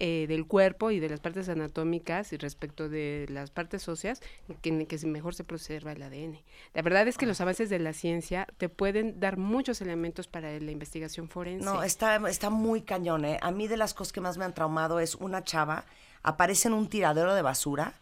eh, 0.03 0.25
del 0.29 0.47
cuerpo 0.47 0.91
y 0.91 0.99
de 0.99 1.11
las 1.11 1.21
partes 1.21 1.51
anatómicas 1.51 2.33
y 2.33 2.39
respecto 2.39 2.89
de 2.89 3.27
las 3.29 3.51
partes 3.51 3.87
óseas 3.87 4.23
que, 4.63 4.71
en 4.71 4.87
que 4.87 4.99
mejor 5.07 5.35
se 5.35 5.45
preserva 5.45 5.93
el 5.93 6.03
ADN. 6.03 6.41
La 6.73 6.81
verdad 6.81 7.07
es 7.07 7.19
que 7.19 7.27
los 7.27 7.39
avances 7.43 7.69
de 7.69 7.79
la 7.79 7.93
ciencia 7.93 8.47
te 8.57 8.71
pueden 8.71 9.21
dar 9.21 9.37
muchos 9.37 9.83
elementos 9.83 10.27
para 10.27 10.59
la 10.59 10.71
investigación 10.71 11.29
forense. 11.29 11.67
No, 11.67 11.83
está, 11.83 12.17
está 12.31 12.49
muy 12.49 12.81
cañón, 12.81 13.27
¿eh? 13.27 13.39
A 13.43 13.51
mí 13.51 13.69
de 13.69 13.77
las 13.77 13.93
cosas 13.93 14.15
que 14.15 14.23
más 14.23 14.39
me 14.39 14.47
han 14.47 14.55
traumado 14.55 15.01
es 15.01 15.17
una 15.17 15.45
chava, 15.45 15.85
aparece 16.23 16.69
en 16.69 16.75
un 16.75 16.89
tiradero 16.89 17.35
de 17.35 17.43
basura, 17.43 18.01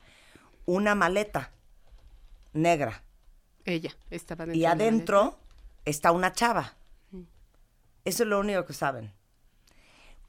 una 0.67 0.95
maleta 0.95 1.51
negra. 2.53 3.03
Ella 3.65 3.91
estaba 4.09 4.47
dentro 4.47 4.57
y 4.57 4.61
de 4.61 4.67
adentro 4.69 5.39
está 5.85 6.13
una 6.13 6.33
chava. 6.33 6.77
Eso 8.05 8.23
es 8.23 8.29
lo 8.29 8.39
único 8.39 8.65
que 8.65 8.73
saben. 8.73 9.18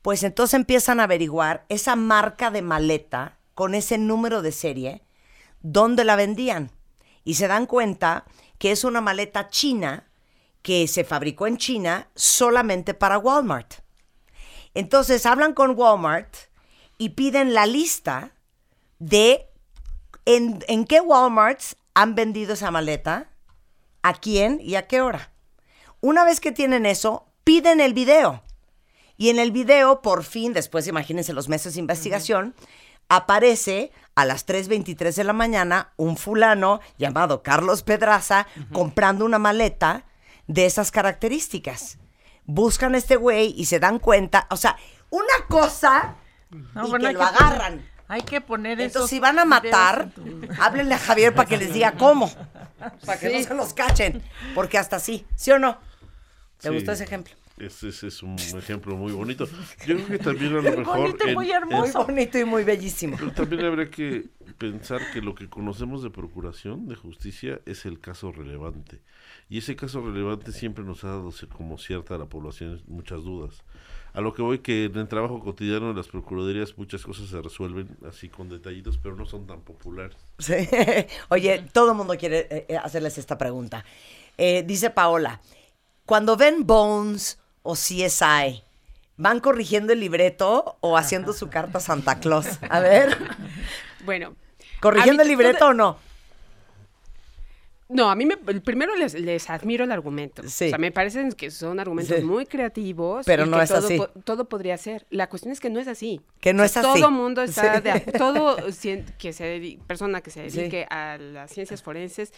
Pues 0.01 0.23
entonces 0.23 0.53
empiezan 0.53 0.99
a 0.99 1.03
averiguar 1.03 1.65
esa 1.69 1.95
marca 1.95 2.51
de 2.51 2.62
maleta 2.62 3.38
con 3.53 3.75
ese 3.75 3.97
número 3.97 4.41
de 4.41 4.51
serie, 4.51 5.03
dónde 5.62 6.05
la 6.05 6.15
vendían. 6.15 6.71
Y 7.23 7.35
se 7.35 7.47
dan 7.47 7.65
cuenta 7.65 8.25
que 8.57 8.71
es 8.71 8.83
una 8.83 9.01
maleta 9.01 9.49
china 9.49 10.09
que 10.62 10.88
se 10.88 11.03
fabricó 11.03 11.47
en 11.47 11.57
China 11.57 12.09
solamente 12.15 12.93
para 12.93 13.17
Walmart. 13.17 13.75
Entonces 14.73 15.25
hablan 15.25 15.53
con 15.53 15.77
Walmart 15.77 16.35
y 16.97 17.09
piden 17.09 17.53
la 17.53 17.65
lista 17.65 18.31
de 18.99 19.49
en, 20.25 20.63
en 20.67 20.85
qué 20.85 21.01
Walmarts 21.01 21.75
han 21.93 22.15
vendido 22.15 22.53
esa 22.53 22.71
maleta, 22.71 23.29
a 24.03 24.13
quién 24.13 24.59
y 24.62 24.75
a 24.75 24.88
qué 24.88 25.01
hora. 25.01 25.31
Una 26.01 26.23
vez 26.23 26.39
que 26.39 26.51
tienen 26.51 26.85
eso, 26.85 27.25
piden 27.43 27.81
el 27.81 27.93
video. 27.93 28.43
Y 29.19 29.29
en 29.29 29.38
el 29.38 29.51
video, 29.51 30.01
por 30.01 30.23
fin, 30.23 30.53
después 30.53 30.88
imagínense 30.88 31.34
los 31.34 31.49
meses 31.49 31.73
de 31.73 31.82
investigación, 31.82 32.55
aparece 33.10 33.91
a 34.15 34.23
las 34.23 34.47
3.23 34.47 35.13
de 35.13 35.23
la 35.25 35.34
mañana 35.34 35.91
un 35.97 36.15
fulano 36.15 36.79
llamado 36.97 37.43
Carlos 37.43 37.84
Pedraza 37.84 38.47
comprando 38.71 39.25
una 39.25 39.38
maleta 39.38 40.05
de 40.47 40.65
esas 40.65 40.91
características. 40.91 41.97
Buscan 42.45 42.95
a 42.95 42.97
este 42.97 43.17
güey 43.17 43.53
y 43.58 43.65
se 43.65 43.79
dan 43.79 43.99
cuenta, 43.99 44.47
o 44.49 44.58
sea, 44.58 44.77
una 45.10 45.45
cosa 45.49 46.15
No, 46.49 46.88
y 46.88 46.89
bueno, 46.89 46.99
que 47.03 47.08
hay 47.08 47.13
lo 47.13 47.19
que 47.19 47.25
agarran. 47.25 47.73
poner- 47.73 47.89
hay 48.08 48.21
que 48.21 48.41
poner 48.41 48.71
Entonces, 48.79 48.95
esos 48.95 49.10
si 49.10 49.19
van 49.19 49.38
a 49.38 49.45
matar, 49.45 50.10
háblenle 50.60 50.95
a 50.95 50.99
Javier 50.99 51.36
para 51.36 51.47
que 51.47 51.58
les 51.58 51.73
diga 51.73 51.91
cómo. 51.93 52.32
Para 53.05 53.19
que 53.19 53.29
no 53.38 53.43
se 53.45 53.53
los 53.53 53.73
cachen. 53.73 54.23
Porque 54.55 54.77
hasta 54.77 54.95
así, 54.95 55.25
¿sí 55.36 55.51
o 55.51 55.60
no? 55.60 55.77
¿Te 56.62 56.69
Sí. 56.69 56.73
gustó 56.73 56.93
ese 56.93 57.03
ejemplo? 57.03 57.34
Ese, 57.60 57.89
ese 57.89 58.08
es 58.08 58.24
un 58.24 58.36
ejemplo 58.58 58.95
muy 58.95 59.12
bonito. 59.12 59.45
Yo 59.86 59.95
creo 59.95 60.08
que 60.08 60.17
también 60.19 60.54
a 60.54 60.62
lo 60.62 60.78
mejor... 60.78 60.98
bonito 61.00 61.28
en- 61.28 61.34
muy 61.36 61.52
en- 61.52 61.93
bonito 61.93 62.39
y 62.39 62.45
muy 62.45 62.63
bellísimo. 62.63 63.17
Pero 63.19 63.32
también 63.32 63.65
habría 63.65 63.89
que 63.89 64.26
pensar 64.58 65.02
que 65.12 65.22
lo 65.22 65.36
que 65.36 65.50
conocemos 65.50 66.02
de 66.02 66.10
procuración, 66.10 66.88
de 66.88 66.95
justicia, 66.95 67.60
es 67.65 67.86
el 67.86 68.00
caso 68.00 68.32
relevante. 68.32 69.02
Y 69.50 69.58
ese 69.60 69.76
caso 69.76 70.02
relevante 70.02 70.52
siempre 70.52 70.84
nos 70.84 71.04
ha 71.04 71.10
dado 71.10 71.32
como 71.56 71.78
cierta 71.78 72.15
a 72.15 72.17
la 72.17 72.26
población 72.26 72.82
muchas 72.88 73.24
dudas. 73.24 73.63
A 74.13 74.22
lo 74.22 74.34
que 74.34 74.41
voy 74.41 74.60
que 74.60 74.86
en 74.86 74.98
el 74.98 75.08
trabajo 75.08 75.39
cotidiano 75.39 75.89
de 75.89 75.93
las 75.93 76.08
procuradurías 76.08 76.78
muchas 76.78 77.04
cosas 77.04 77.28
se 77.30 77.41
resuelven 77.41 77.89
así 78.08 78.28
con 78.28 78.50
detallitos, 78.50 78.98
pero 78.98 79.15
no 79.15 79.26
son 79.26 79.45
tan 79.45 79.62
populares. 79.62 80.17
Sí. 80.39 80.54
Oye, 81.30 81.65
todo 81.72 81.91
el 81.91 81.98
mundo 81.98 82.15
quiere 82.17 82.48
eh, 82.50 82.65
eh, 82.69 82.78
hacerles 82.78 83.17
esta 83.17 83.38
pregunta. 83.38 83.86
Eh, 84.38 84.63
dice 84.65 84.89
Paola, 84.89 85.41
cuando 86.06 86.36
ven 86.38 86.65
Bones 86.65 87.38
o 87.63 87.74
CSI, 87.74 88.63
¿van 89.17 89.39
corrigiendo 89.39 89.93
el 89.93 90.00
libreto 90.00 90.78
o 90.82 90.98
haciendo 90.98 91.34
su 91.34 91.50
carta 91.50 91.78
a 91.80 91.82
Santa 91.82 92.19
Claus? 92.19 92.48
A 92.69 92.80
ver, 92.80 93.17
Bueno. 94.06 94.36
¿corrigiendo 94.80 95.24
el 95.24 95.30
libreto 95.30 95.67
o 95.67 95.74
no? 95.74 95.98
No, 97.89 98.10
a 98.12 98.15
mí 98.15 98.25
me, 98.25 98.38
el 98.47 98.62
primero 98.62 98.95
les, 98.95 99.15
les 99.15 99.49
admiro 99.49 99.84
el 99.84 99.91
argumento. 99.91 100.43
Sí. 100.47 100.65
O 100.65 100.69
sea, 100.69 100.78
me 100.78 100.91
parecen 100.91 101.32
que 101.32 101.49
son 101.49 101.80
argumentos 101.80 102.17
Sí. 102.17 102.23
muy 102.23 102.45
creativos. 102.45 103.25
Pero 103.25 103.45
y 103.45 103.49
no 103.49 103.58
que 103.58 103.63
es 103.63 103.69
todo, 103.69 103.86
así. 103.86 103.97
po- 103.97 104.10
todo 104.23 104.45
podría 104.47 104.78
ser. 104.78 105.08
La 105.10 105.28
cuestión 105.28 105.52
es 105.52 105.60
que 105.60 105.71
no 105.71 105.80
es 105.80 105.88
así. 105.88 106.21
Que 106.39 106.54
no 106.54 106.62
O 106.62 106.65
es 106.67 106.78
así. 106.78 106.88
Todo 107.02 107.10
mundo 107.12 107.41
está 107.41 107.78
Sí. 107.78 107.82
de 107.82 107.99
todo 108.17 108.58
cien- 108.67 109.06
que 109.17 109.34
se 109.34 109.80
persona 109.88 110.21
que 110.21 110.30
se 110.30 110.49
Sí. 110.52 110.58
dedique 110.58 110.86
a 110.89 111.17
las 111.17 111.52
ciencias 111.52 111.82
forenses 111.82 112.32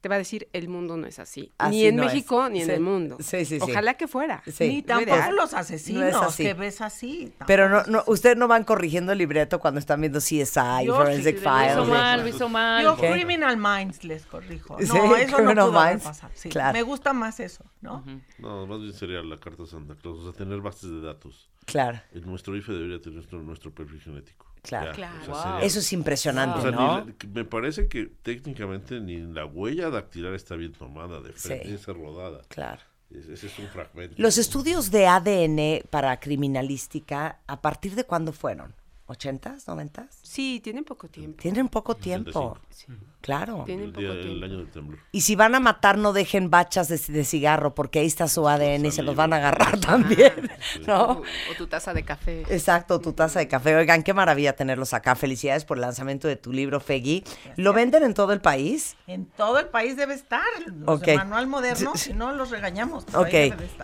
te 0.00 0.10
va 0.10 0.16
a 0.16 0.18
decir 0.18 0.46
el 0.52 0.68
mundo 0.68 0.96
no 0.96 1.06
es 1.06 1.18
así. 1.18 1.50
Así 1.58 1.70
ni 1.76 1.84
en 1.86 1.96
no 1.96 2.02
es. 2.04 2.12
México 2.12 2.48
ni 2.48 2.60
en 2.62 2.70
el 2.70 2.80
mundo. 2.80 3.16
Sí, 3.20 3.44
sí, 3.44 3.58
sí. 3.58 3.58
Ojalá 3.60 3.94
que 3.94 4.06
fuera. 4.06 4.42
Sí. 4.46 4.68
Ni 4.68 4.82
tampoco 4.82 5.10
ideal. 5.16 5.34
los 5.34 5.52
No 5.52 5.58
asesinos 5.58 6.04
es 6.04 6.14
así. 6.16 6.42
que 6.44 6.54
ves 6.54 6.80
así. 6.80 7.32
Pero 7.46 7.68
no, 7.68 7.82
no, 7.84 8.04
ustedes 8.06 8.36
no 8.36 8.46
van 8.46 8.64
corrigiendo 8.64 9.12
el 9.12 9.18
libreto 9.18 9.58
cuando 9.58 9.80
están 9.80 10.00
viendo 10.00 10.18
CSI, 10.20 10.84
Yo 10.86 10.96
Forensic 10.96 11.38
sí, 11.38 11.44
Lo 11.44 11.50
Files. 11.50 11.72
hizo 11.72 11.84
mal, 11.86 12.20
lo 12.20 12.28
hizo 12.28 12.48
mal. 12.48 12.84
Yo 12.84 12.96
¿Qué? 12.96 13.10
Criminal 13.10 13.56
Minds 13.56 14.04
les 14.04 14.26
corrijo. 14.26 14.76
Sí, 14.80 14.95
No, 14.96 15.16
eso 15.16 15.40
no 15.42 15.50
pudo 15.52 15.78
haber 15.80 15.92
Minds, 15.94 16.04
pasado. 16.04 16.32
Sí, 16.34 16.48
claro. 16.48 16.72
Me 16.72 16.82
gusta 16.82 17.12
más 17.12 17.40
eso, 17.40 17.64
¿no? 17.80 18.04
No, 18.38 18.66
más 18.66 18.80
bien 18.80 18.92
sería 18.92 19.22
la 19.22 19.36
carta 19.38 19.66
Santa 19.66 19.94
Claus, 19.96 20.18
o 20.20 20.22
sea, 20.24 20.32
tener 20.32 20.60
bases 20.60 20.90
de 20.90 21.00
datos. 21.00 21.48
Claro, 21.64 22.00
En 22.12 22.24
nuestro 22.26 22.56
IFE 22.56 22.72
debería 22.72 23.00
tener 23.00 23.16
nuestro, 23.16 23.42
nuestro 23.42 23.72
perfil 23.74 24.00
genético. 24.00 24.46
Claro. 24.62 24.86
Ya, 24.86 24.92
Claro. 24.92 25.14
o 25.22 25.24
sea, 25.24 25.34
Wow. 25.34 25.42
sería- 25.42 25.60
eso 25.66 25.78
es 25.80 25.92
impresionante, 25.92 26.58
O 26.58 26.62
sea, 26.62 26.70
ni 26.70 26.76
¿no? 26.76 26.98
la- 26.98 27.06
me 27.32 27.44
parece 27.44 27.88
que 27.88 28.06
técnicamente 28.22 29.00
ni 29.00 29.18
la 29.18 29.46
huella 29.46 29.90
dactilar 29.90 30.34
está 30.34 30.54
bien 30.56 30.72
tomada 30.72 31.20
de 31.20 31.32
frente, 31.32 31.76
Sí. 31.78 31.92
rodada. 31.92 32.42
Claro. 32.48 32.82
Es- 33.10 33.28
Ese 33.28 33.46
es 33.46 33.58
un 33.60 33.66
fragmento. 33.68 34.14
Los 34.18 34.36
estudios 34.38 34.90
de 34.90 35.06
ADN 35.06 35.82
para 35.90 36.18
criminalística, 36.18 37.38
¿a 37.46 37.60
partir 37.60 37.94
de 37.94 38.04
cuándo 38.04 38.32
fueron? 38.32 38.74
¿80s, 39.08 39.64
90s? 39.66 40.08
Sí, 40.22 40.60
tienen 40.62 40.84
poco 40.84 41.08
tiempo. 41.08 41.40
Tienen 41.40 41.68
poco 41.68 41.96
tiempo. 41.96 42.58
85. 42.70 42.96
Claro. 43.20 43.62
Tienen 43.66 43.86
El, 43.86 43.90
poco 43.92 44.00
día- 44.02 44.12
el 44.12 44.22
tiempo. 44.22 44.44
año 44.44 44.56
del 44.58 44.70
temblor. 44.70 44.98
Y 45.10 45.20
si 45.22 45.34
van 45.34 45.54
a 45.56 45.60
matar, 45.60 45.98
no 45.98 46.12
dejen 46.12 46.48
bachas 46.50 46.86
de, 46.88 46.96
de 47.12 47.24
cigarro, 47.24 47.74
porque 47.74 47.98
ahí 47.98 48.06
está 48.06 48.28
su 48.28 48.48
ADN 48.48 48.86
y 48.86 48.90
se 48.92 49.02
los 49.02 49.16
van 49.16 49.32
a 49.32 49.36
agarrar 49.36 49.78
también, 49.80 50.48
¿no? 50.86 51.02
O, 51.04 51.10
o 51.22 51.54
tu 51.58 51.66
taza 51.66 51.92
de 51.92 52.04
café. 52.04 52.42
Exacto, 52.48 53.00
tu 53.00 53.12
taza 53.12 53.40
de 53.40 53.48
café. 53.48 53.74
Oigan, 53.74 54.02
qué 54.04 54.14
maravilla 54.14 54.54
tenerlos 54.54 54.92
acá. 54.94 55.16
Felicidades 55.16 55.64
por 55.64 55.76
el 55.78 55.80
lanzamiento 55.80 56.28
de 56.28 56.36
tu 56.36 56.52
libro, 56.52 56.78
Fegui. 56.78 57.24
¿Lo 57.56 57.72
venden 57.72 58.04
en 58.04 58.14
todo 58.14 58.32
el 58.32 58.40
país? 58.40 58.96
En 59.08 59.26
todo 59.26 59.58
el 59.58 59.66
país 59.68 59.96
debe 59.96 60.14
estar. 60.14 60.44
Los 60.66 60.98
Ok. 61.00 61.04
de 61.06 61.16
Manual 61.16 61.46
Moderno, 61.48 61.92
si 61.96 62.12
no 62.12 62.32
los 62.32 62.50
regañamos. 62.50 63.04
Ok, 63.14 63.34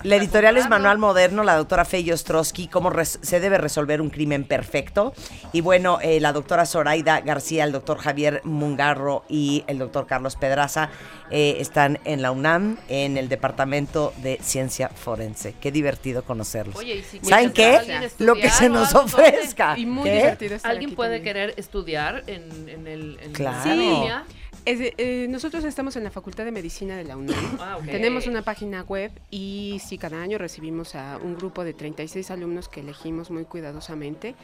la 0.05 0.17
editorial 0.17 0.57
es 0.57 0.69
Manual 0.69 0.99
Moderno, 0.99 1.43
la 1.43 1.57
doctora 1.57 1.85
Feyo 1.85 2.15
Ostrowski, 2.15 2.69
cómo 2.69 2.91
res- 2.91 3.19
se 3.23 3.41
debe 3.41 3.59
resolver 3.59 4.01
un 4.01 4.11
crimen 4.11 4.45
perfecto. 4.45 5.12
Y 5.53 5.61
bueno, 5.61 5.98
eh, 6.03 6.20
la 6.20 6.33
doctora 6.33 6.64
Zoraida 6.66 7.20
García, 7.20 7.64
el 7.64 7.72
doctor 7.72 7.98
Javier 7.98 8.40
Mungarro 8.44 9.25
y 9.29 9.64
el 9.66 9.79
doctor 9.79 10.07
Carlos 10.07 10.37
Pedraza 10.37 10.90
eh, 11.31 11.57
están 11.59 11.98
en 12.05 12.22
la 12.22 12.31
UNAM, 12.31 12.79
en 12.88 13.16
el 13.18 13.29
Departamento 13.29 14.12
de 14.22 14.38
Ciencia 14.42 14.88
Forense. 14.88 15.55
Qué 15.61 15.70
divertido 15.72 16.22
conocerlos. 16.25 16.77
Oye, 16.77 16.96
y 16.96 17.03
si 17.03 17.18
¿Saben 17.20 17.53
qué? 17.53 17.81
Lo 18.18 18.35
que 18.35 18.51
se 18.51 18.68
nos 18.68 18.94
ofrezca. 18.94 19.79
Y 19.79 19.87
muy 19.87 20.05
¿Qué? 20.05 20.16
divertido 20.16 20.55
estar 20.57 20.70
¿Alguien 20.70 20.90
aquí 20.90 20.96
puede 20.96 21.16
también. 21.18 21.35
querer 21.35 21.55
estudiar 21.57 22.25
en, 22.27 22.68
en 22.68 22.87
el 22.87 23.18
en 23.22 23.33
Claro. 23.33 23.70
en 23.70 23.79
línea? 23.79 24.25
Es 24.64 24.79
de- 24.79 24.94
eh, 24.96 25.27
nosotros 25.29 25.64
estamos 25.64 25.96
en 25.96 26.05
la 26.05 26.11
Facultad 26.12 26.44
de 26.44 26.53
Medicina 26.53 26.96
de 26.96 27.03
la 27.03 27.16
UNAM. 27.16 27.59
Ah. 27.61 27.79
Tenemos 27.85 28.29
una 28.29 28.42
página 28.42 28.83
web 28.83 29.11
y 29.29 29.81
sí, 29.85 29.98
cada 29.98 30.22
año 30.22 30.38
recibimos 30.38 30.94
a 30.94 31.18
un 31.20 31.35
grupo 31.37 31.64
de 31.64 31.75
36 31.75 32.31
alumnos 32.31 32.68
que 32.68 32.79
elegimos 32.81 33.31
muy 33.33 33.44
cuidadosamente. 33.44 34.37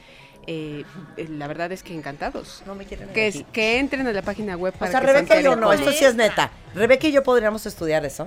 Eh, 0.47 0.85
eh, 1.17 1.27
la 1.31 1.47
verdad 1.47 1.71
es 1.73 1.83
que 1.83 1.95
encantados. 1.95 2.63
No 2.67 2.75
me 2.75 2.85
quieren 2.87 3.09
Que, 3.11 3.29
es- 3.29 3.45
que 3.53 3.79
entren 3.79 4.07
a 4.07 4.13
la 4.13 4.23
página 4.23 4.57
web 4.57 4.73
O 4.75 4.79
para 4.79 4.91
sea, 4.91 5.01
que 5.01 5.07
se 5.07 5.13
Rebeca 5.13 5.41
y 5.41 5.43
yo 5.45 5.57
no, 5.57 5.73
esto 5.73 5.93
sí 5.93 6.05
es 6.05 6.15
neta. 6.15 6.51
Rebeca 6.75 7.07
y 7.09 7.13
yo 7.13 7.23
podríamos 7.23 7.67
estudiar 7.67 8.05
eso. 8.07 8.27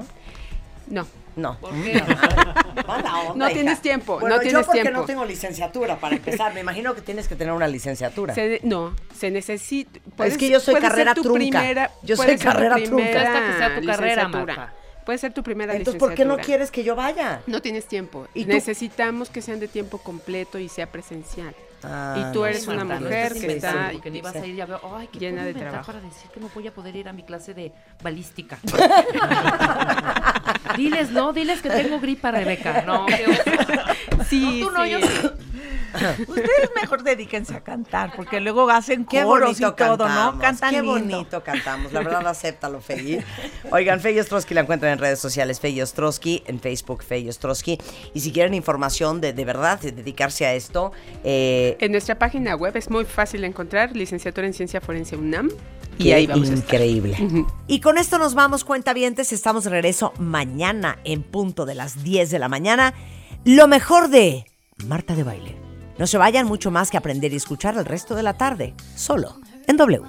No, 0.87 1.07
No. 1.37 1.57
¿Por 1.59 1.71
qué? 1.81 2.03
Mala 2.87 3.19
onda, 3.21 3.33
No 3.35 3.45
hija. 3.45 3.53
tienes 3.53 3.81
tiempo, 3.81 4.19
Bueno, 4.19 4.35
no 4.35 4.41
yo 4.41 4.49
tienes 4.49 4.65
porque 4.65 4.81
tiempo. 4.81 4.99
no 4.99 5.05
tengo 5.05 5.25
licenciatura 5.25 5.97
para 5.99 6.15
empezar. 6.17 6.53
Me 6.53 6.59
imagino 6.59 6.93
que 6.93 7.01
tienes 7.01 7.27
que 7.29 7.35
tener 7.35 7.53
una 7.53 7.67
licenciatura. 7.67 8.35
se 8.35 8.59
no, 8.63 8.93
se 9.17 9.31
necesita. 9.31 9.99
Es 10.25 10.37
que 10.37 10.49
yo 10.49 10.59
soy 10.59 10.75
carrera 10.75 11.13
trunca. 11.15 11.33
primera- 11.39 11.91
Yo 12.03 12.17
soy 12.17 12.37
carrera 12.37 12.75
trunca. 12.83 13.21
Hasta 13.21 13.47
que 13.47 13.57
sea 13.57 13.79
tu 13.79 13.85
carrera. 13.87 14.27
Marta. 14.27 14.73
Puede 15.05 15.17
ser 15.17 15.33
tu 15.33 15.43
primera 15.43 15.75
Entonces, 15.75 15.99
¿por 15.99 16.13
qué 16.13 16.25
no 16.25 16.37
quieres 16.37 16.71
que 16.71 16.83
yo 16.83 16.95
vaya? 16.95 17.41
No 17.47 17.61
tienes 17.61 17.87
tiempo. 17.87 18.27
¿Y 18.33 18.45
tú? 18.45 18.51
Necesitamos 18.51 19.29
que 19.29 19.41
sean 19.41 19.59
de 19.59 19.67
tiempo 19.67 19.97
completo 19.97 20.59
y 20.59 20.69
sea 20.69 20.91
presencial. 20.91 21.55
Ah, 21.83 22.27
Y 22.29 22.31
tú 22.31 22.41
no, 22.41 22.45
eres 22.45 22.67
una 22.67 22.83
no 22.83 22.99
mujer 22.99 23.33
que 23.33 23.53
está 23.53 23.91
vas 24.21 24.33
sí. 24.33 24.39
a 24.39 24.45
ir 24.45 24.55
ya 24.55 24.67
veo, 24.67 24.79
ay, 24.95 25.09
¿qué 25.11 25.17
llena 25.19 25.43
de 25.43 25.55
trabajo. 25.55 25.87
para 25.87 25.99
decir 25.99 26.29
que 26.31 26.39
no 26.39 26.47
voy 26.53 26.67
a 26.67 26.71
poder 26.73 26.95
ir 26.95 27.09
a 27.09 27.13
mi 27.13 27.23
clase 27.23 27.55
de 27.55 27.71
balística. 28.03 28.59
diles, 30.77 31.11
no, 31.11 31.33
diles 31.33 31.61
que 31.61 31.69
tengo 31.69 31.99
gripa, 31.99 32.31
Rebeca. 32.31 32.83
No, 32.83 33.05
oso. 33.05 34.23
Sí, 34.29 34.61
No, 34.61 34.67
tú 34.67 34.73
no, 34.73 34.83
sí. 34.85 34.91
yo 34.91 34.99
sí. 34.99 35.07
Ustedes 36.27 36.71
mejor 36.79 37.03
dedíquense 37.03 37.55
a 37.55 37.61
cantar, 37.61 38.13
porque 38.15 38.39
luego 38.39 38.69
hacen 38.69 39.05
Qué 39.05 39.23
coros 39.23 39.59
y 39.59 39.63
bonito 39.63 39.75
todo, 39.75 39.97
cantamos, 39.97 40.35
¿no? 40.35 40.41
Cantan 40.41 40.69
qué 40.71 40.81
lindo. 40.81 40.91
bonito 40.93 41.43
cantamos. 41.43 41.93
La 41.93 42.01
verdad, 42.01 42.27
acéptalo, 42.27 42.81
Fey. 42.81 43.23
Oigan, 43.71 43.99
Fey 43.99 44.19
Ostrowski 44.19 44.53
la 44.53 44.61
encuentran 44.61 44.93
en 44.93 44.99
redes 44.99 45.19
sociales, 45.19 45.59
Fey 45.59 45.81
Ostrowski, 45.81 46.43
en 46.47 46.59
Facebook, 46.59 47.03
Fey 47.03 47.27
Ostrowski. 47.29 47.77
Y 48.13 48.19
si 48.21 48.31
quieren 48.31 48.53
información 48.53 49.21
de, 49.21 49.33
de 49.33 49.45
verdad, 49.45 49.79
de 49.79 49.91
dedicarse 49.91 50.45
a 50.45 50.53
esto, 50.53 50.91
eh, 51.23 51.77
En 51.79 51.91
nuestra 51.91 52.17
página 52.17 52.55
web 52.55 52.75
es 52.77 52.89
muy 52.89 53.05
fácil 53.05 53.41
de 53.41 53.47
encontrar, 53.47 53.95
licenciatura 53.95 54.47
en 54.47 54.53
Ciencia 54.53 54.81
Forense 54.81 55.15
UNAM. 55.15 55.49
Y 55.97 56.05
qué 56.05 56.13
ahí 56.15 56.27
vamos 56.27 56.49
a 56.49 56.53
estar. 56.53 56.75
increíble. 56.75 57.17
Y 57.67 57.79
con 57.79 57.97
esto 57.97 58.17
nos 58.17 58.33
vamos, 58.33 58.63
cuentavientes. 58.63 59.31
Estamos 59.33 59.65
de 59.65 59.69
regreso 59.69 60.13
mañana 60.17 60.99
en 61.03 61.21
punto 61.21 61.65
de 61.65 61.75
las 61.75 62.03
10 62.03 62.31
de 62.31 62.39
la 62.39 62.47
mañana. 62.47 62.93
Lo 63.43 63.67
mejor 63.67 64.09
de 64.09 64.45
Marta 64.87 65.15
de 65.15 65.23
Baile. 65.23 65.60
No 65.97 66.07
se 66.07 66.17
vayan 66.17 66.47
mucho 66.47 66.71
más 66.71 66.89
que 66.89 66.97
aprender 66.97 67.31
y 67.33 67.35
escuchar 67.35 67.77
el 67.77 67.85
resto 67.85 68.15
de 68.15 68.23
la 68.23 68.33
tarde, 68.33 68.73
solo 68.95 69.35
en 69.67 69.77
W. 69.77 70.07